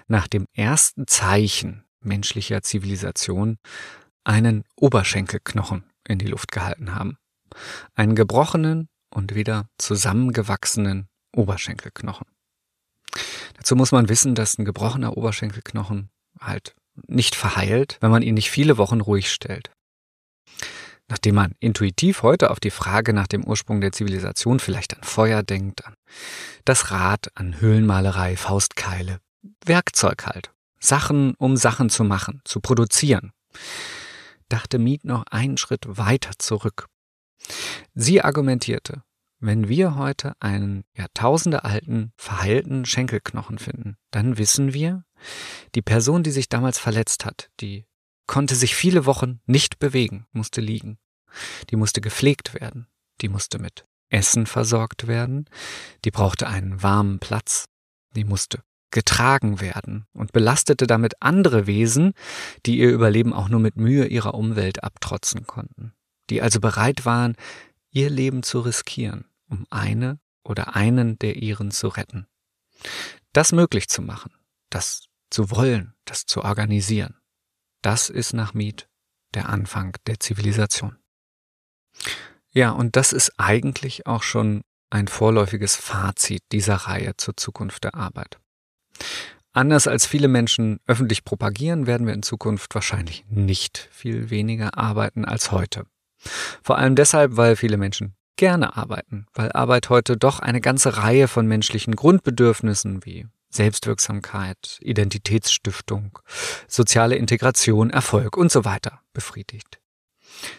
nach 0.07 0.27
dem 0.27 0.47
ersten 0.55 1.07
Zeichen 1.07 1.85
menschlicher 2.01 2.63
Zivilisation 2.63 3.59
einen 4.25 4.65
Oberschenkelknochen 4.77 5.85
in 6.07 6.19
die 6.19 6.27
Luft 6.27 6.53
gehalten 6.53 6.95
haben. 6.95 7.19
Einen 7.95 8.15
gebrochenen 8.15 8.89
und 9.11 9.35
wieder 9.35 9.69
zusammengewachsenen 9.79 11.09
Oberschenkelknochen. 11.35 12.27
Dazu 13.55 13.77
muss 13.77 13.93
man 13.93 14.09
wissen, 14.09 14.35
dass 14.35 14.59
ein 14.59 14.65
gebrochener 14.65 15.17
Oberschenkelknochen 15.17 16.11
halt 16.41 16.75
nicht 17.07 17.35
verheilt, 17.35 17.99
wenn 18.01 18.11
man 18.11 18.23
ihn 18.23 18.35
nicht 18.35 18.51
viele 18.51 18.79
Wochen 18.79 19.01
ruhig 19.01 19.31
stellt. 19.31 19.71
Nachdem 21.09 21.35
man 21.35 21.55
intuitiv 21.61 22.23
heute 22.23 22.51
auf 22.51 22.61
die 22.61 22.71
Frage 22.71 23.13
nach 23.13 23.27
dem 23.27 23.45
Ursprung 23.45 23.81
der 23.81 23.93
Zivilisation 23.93 24.61
vielleicht 24.61 24.97
an 24.97 25.03
Feuer 25.03 25.43
denkt, 25.43 25.85
an 25.85 25.95
das 26.65 26.91
Rad, 26.91 27.31
an 27.35 27.61
Höhlenmalerei, 27.61 28.37
Faustkeile, 28.37 29.21
Werkzeug 29.65 30.27
halt, 30.27 30.53
Sachen, 30.81 31.35
um 31.35 31.57
Sachen 31.57 31.91
zu 31.91 32.05
machen, 32.05 32.41
zu 32.45 32.61
produzieren, 32.61 33.33
dachte 34.49 34.79
Miet 34.79 35.05
noch 35.05 35.25
einen 35.31 35.57
Schritt 35.59 35.85
weiter 35.87 36.33
zurück. 36.39 36.89
Sie 37.95 38.23
argumentierte, 38.23 39.03
wenn 39.43 39.69
wir 39.69 39.97
heute 39.97 40.35
einen 40.39 40.85
jahrtausendealten, 40.97 42.13
verheilten 42.17 42.85
Schenkelknochen 42.85 43.59
finden, 43.59 43.97
dann 44.13 44.39
wissen 44.39 44.73
wir, 44.73 45.05
die 45.75 45.83
Person, 45.83 46.23
die 46.23 46.31
sich 46.31 46.49
damals 46.49 46.79
verletzt 46.79 47.25
hat, 47.25 47.51
die 47.61 47.85
konnte 48.29 48.55
sich 48.55 48.77
viele 48.77 49.05
Wochen 49.05 49.41
nicht 49.47 49.81
bewegen, 49.81 50.27
musste 50.31 50.61
liegen. 50.61 50.99
Die 51.71 51.77
musste 51.77 52.01
gepflegt 52.01 52.55
werden, 52.55 52.87
die 53.21 53.29
musste 53.29 53.59
mit 53.59 53.85
Essen 54.11 54.47
versorgt 54.47 55.09
werden, 55.09 55.47
die 56.05 56.13
brauchte 56.13 56.47
einen 56.47 56.81
warmen 56.83 57.19
Platz, 57.19 57.65
die 58.15 58.25
musste 58.25 58.63
getragen 58.93 59.61
werden 59.61 60.07
und 60.13 60.33
belastete 60.33 60.87
damit 60.87 61.15
andere 61.21 61.67
Wesen, 61.67 62.13
die 62.65 62.79
ihr 62.79 62.91
Überleben 62.93 63.33
auch 63.33 63.49
nur 63.49 63.59
mit 63.59 63.77
Mühe 63.77 64.07
ihrer 64.07 64.35
Umwelt 64.35 64.85
abtrotzen 64.85 65.47
konnten, 65.47 65.95
die 66.31 66.43
also 66.43 66.61
bereit 66.61 67.05
waren, 67.05 67.35
ihr 67.91 68.09
Leben 68.09 68.43
zu 68.43 68.61
riskieren 68.61 69.25
um 69.53 69.67
eine 69.71 70.19
oder 70.43 70.75
einen 70.75 71.19
der 71.19 71.37
ihren 71.37 71.71
zu 71.71 71.89
retten. 71.89 72.27
Das 73.33 73.53
möglich 73.53 73.89
zu 73.89 74.03
machen, 74.03 74.33
das 74.71 75.05
zu 75.31 75.51
wollen, 75.51 75.95
das 76.05 76.27
zu 76.27 76.43
organisieren, 76.43 77.21
das 77.83 78.11
ist 78.11 78.33
nach 78.33 78.55
Miet 78.55 78.89
der 79.35 79.49
Anfang 79.49 79.97
der 80.07 80.19
Zivilisation. 80.19 80.99
Ja, 82.51 82.71
und 82.71 82.97
das 82.97 83.13
ist 83.13 83.33
eigentlich 83.39 84.07
auch 84.07 84.23
schon 84.23 84.63
ein 84.91 85.09
vorläufiges 85.09 85.77
Fazit 85.77 86.43
dieser 86.53 86.75
Reihe 86.75 87.17
zur 87.17 87.37
Zukunft 87.37 87.85
der 87.85 87.95
Arbeit. 87.95 88.39
Anders 89.53 89.87
als 89.87 90.07
viele 90.07 90.29
Menschen 90.29 90.81
öffentlich 90.87 91.25
propagieren, 91.25 91.87
werden 91.87 92.07
wir 92.07 92.15
in 92.15 92.23
Zukunft 92.23 92.75
wahrscheinlich 92.75 93.25
nicht 93.29 93.89
viel 93.91 94.31
weniger 94.31 94.79
arbeiten 94.79 95.25
als 95.25 95.51
heute. 95.51 95.87
Vor 96.63 96.79
allem 96.79 96.95
deshalb, 96.95 97.37
weil 97.37 97.57
viele 97.57 97.77
Menschen 97.77 98.15
gerne 98.43 98.77
arbeiten, 98.77 99.27
weil 99.35 99.53
Arbeit 99.53 99.89
heute 99.89 100.17
doch 100.17 100.41
eine 100.41 100.61
ganze 100.61 100.97
Reihe 100.97 101.29
von 101.29 101.47
menschlichen 101.47 101.95
Grundbedürfnissen 101.95 103.05
wie 103.05 103.29
Selbstwirksamkeit, 103.51 104.81
Identitätsstiftung, 104.81 106.19
soziale 106.67 107.15
Integration, 107.15 107.91
Erfolg 107.91 108.37
und 108.37 108.51
so 108.51 108.65
weiter 108.65 109.01
befriedigt. 109.13 109.79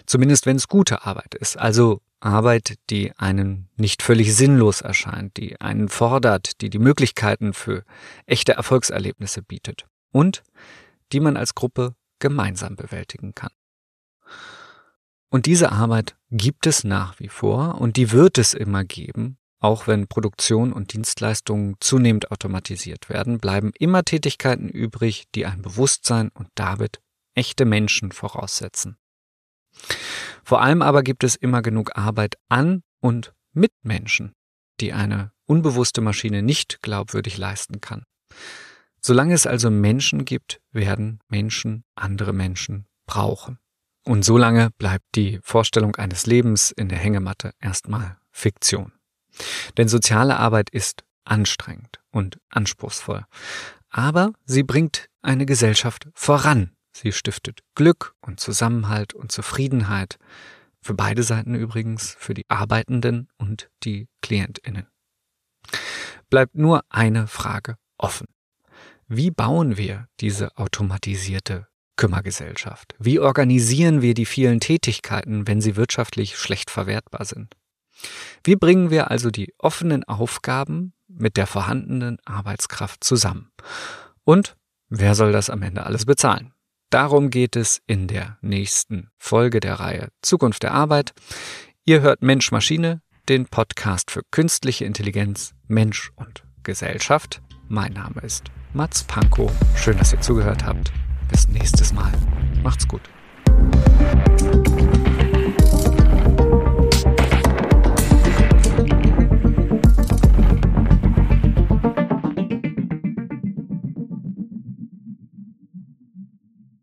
Zumindest 0.06 0.46
wenn 0.46 0.56
es 0.56 0.69
gute 0.69 1.06
Arbeit 1.06 1.36
ist, 1.36 1.58
also 1.58 2.00
Arbeit, 2.22 2.76
die 2.89 3.12
einen 3.17 3.67
nicht 3.76 4.02
völlig 4.02 4.34
sinnlos 4.34 4.80
erscheint, 4.80 5.36
die 5.36 5.60
einen 5.60 5.89
fordert, 5.89 6.62
die 6.62 6.69
die 6.69 6.80
Möglichkeiten 6.80 7.52
für 7.52 7.84
echte 8.26 8.54
Erfolgserlebnisse 8.54 9.41
bietet 9.41 9.88
und 10.10 10.41
die 11.12 11.19
man 11.19 11.36
als 11.36 11.54
Gruppe 11.54 11.96
gemeinsam 12.19 12.78
bewältigen 12.78 13.36
kann. 13.36 13.52
Und 15.34 15.48
diese 15.48 15.72
Arbeit 15.72 16.15
gibt 16.30 16.67
es 16.67 16.84
nach 16.84 17.19
wie 17.19 17.28
vor 17.28 17.82
und 17.82 17.98
die 17.98 18.12
wird 18.12 18.38
es 18.38 18.54
immer 18.54 18.84
geben. 18.84 19.39
Auch 19.60 19.88
wenn 19.88 20.06
Produktion 20.06 20.72
und 20.72 20.93
Dienstleistungen 20.93 21.76
zunehmend 21.80 22.30
automatisiert 22.30 23.10
werden, 23.10 23.39
bleiben 23.39 23.72
immer 23.80 24.04
Tätigkeiten 24.04 24.69
übrig, 24.69 25.24
die 25.34 25.48
ein 25.48 25.63
Bewusstsein 25.63 26.30
und 26.30 26.50
damit 26.54 27.02
echte 27.34 27.65
Menschen 27.65 28.12
voraussetzen. 28.12 28.98
Vor 30.43 30.62
allem 30.62 30.84
aber 30.84 31.02
gibt 31.02 31.24
es 31.24 31.36
immer 31.36 31.63
genug 31.63 31.98
Arbeit 31.98 32.36
an 32.48 32.84
und 33.00 33.34
mit 33.54 33.72
Menschen, 33.82 34.34
die 34.82 34.93
eine 34.93 35.32
unbewusste 35.48 36.02
Maschine 36.02 36.43
nicht 36.43 36.84
glaubwürdig 36.84 37.39
leisten 37.39 37.82
kann. 37.82 38.04
Solange 39.02 39.34
es 39.34 39.48
also 39.48 39.72
Menschen 39.72 40.26
gibt, 40.26 40.62
werden 40.72 41.22
Menschen 41.28 41.86
andere 41.96 42.34
Menschen 42.34 42.86
brauchen. 43.08 43.58
Und 44.06 44.26
so 44.26 44.38
lange 44.38 44.70
bleibt 44.72 45.06
die 45.16 45.39
Vorstellung 45.44 45.96
eines 45.96 46.26
Lebens 46.26 46.72
in 46.72 46.89
der 46.89 46.98
Hängematte 46.98 47.54
erstmal 47.60 48.18
Fiktion. 48.32 48.92
Denn 49.78 49.88
soziale 49.88 50.38
Arbeit 50.38 50.70
ist 50.70 51.04
anstrengend 51.24 52.02
und 52.12 52.39
anspruchsvoll. 52.50 53.26
Aber 53.89 54.34
sie 54.46 54.63
bringt 54.63 55.08
eine 55.22 55.46
Gesellschaft 55.46 56.08
voran. 56.13 56.72
Sie 56.92 57.12
stiftet 57.12 57.62
Glück 57.76 58.16
und 58.22 58.39
Zusammenhalt 58.39 59.13
und 59.13 59.32
Zufriedenheit. 59.32 60.18
Für 60.82 60.94
beide 60.94 61.24
Seiten 61.24 61.56
übrigens, 61.56 62.16
für 62.20 62.34
die 62.34 62.50
Arbeitenden 62.50 63.30
und 63.38 63.70
die 63.84 64.10
Klientinnen. 64.22 64.88
Bleibt 66.30 66.56
nur 66.56 66.84
eine 66.89 67.28
Frage 67.28 67.78
offen. 67.98 68.28
Wie 69.08 69.32
bauen 69.32 69.78
wir 69.78 70.08
diese 70.20 70.58
automatisierte 70.58 71.68
Kümmergesellschaft? 71.95 72.95
Wie 72.99 73.19
organisieren 73.19 74.01
wir 74.01 74.13
die 74.13 74.25
vielen 74.25 74.60
Tätigkeiten, 74.60 75.47
wenn 75.47 75.62
sie 75.62 75.75
wirtschaftlich 75.75 76.38
schlecht 76.38 76.69
verwertbar 76.69 77.25
sind? 77.25 77.56
Wie 78.43 78.56
bringen 78.56 78.89
wir 78.89 79.12
also 79.12 79.29
die 79.29 79.53
offenen 79.58 80.03
Aufgaben 80.03 80.93
mit 81.08 81.38
der 81.38 81.47
vorhandenen 81.47 82.17
Arbeitskraft 82.25 83.03
zusammen? 83.03 83.51
Und 84.23 84.56
wer 84.89 85.15
soll 85.15 85.32
das 85.32 85.49
am 85.49 85.62
Ende 85.62 85.86
alles 85.86 86.06
bezahlen? 86.06 86.53
Darum 86.89 87.29
geht 87.29 87.56
es 87.56 87.82
in 87.88 88.08
der 88.08 88.38
nächsten 88.41 89.10
Folge 89.17 89.60
der 89.60 89.79
Reihe 89.79 90.10
Zukunft 90.21 90.63
der 90.63 90.73
Arbeit. 90.73 91.13
Ihr 91.86 92.01
hört 92.01 92.21
Mensch 92.21 92.51
Maschine, 92.51 93.01
den 93.29 93.47
Podcast 93.47 94.12
für 94.12 94.21
künstliche 94.29 94.86
Intelligenz, 94.86 95.53
Mensch 95.67 96.12
und 96.15 96.43
Gesellschaft. 96.62 97.41
Mein 97.67 97.93
Name 97.93 98.21
ist 98.21 98.45
Mats 98.73 99.03
Pankow. 99.03 99.51
Schön, 99.75 99.97
dass 99.97 100.13
ihr 100.13 100.21
zugehört 100.21 100.65
habt. 100.65 100.91
Bis 101.34 101.48
nächstes 101.48 101.91
Mal. 101.93 102.12
Macht's 102.62 102.88
gut. 102.88 103.02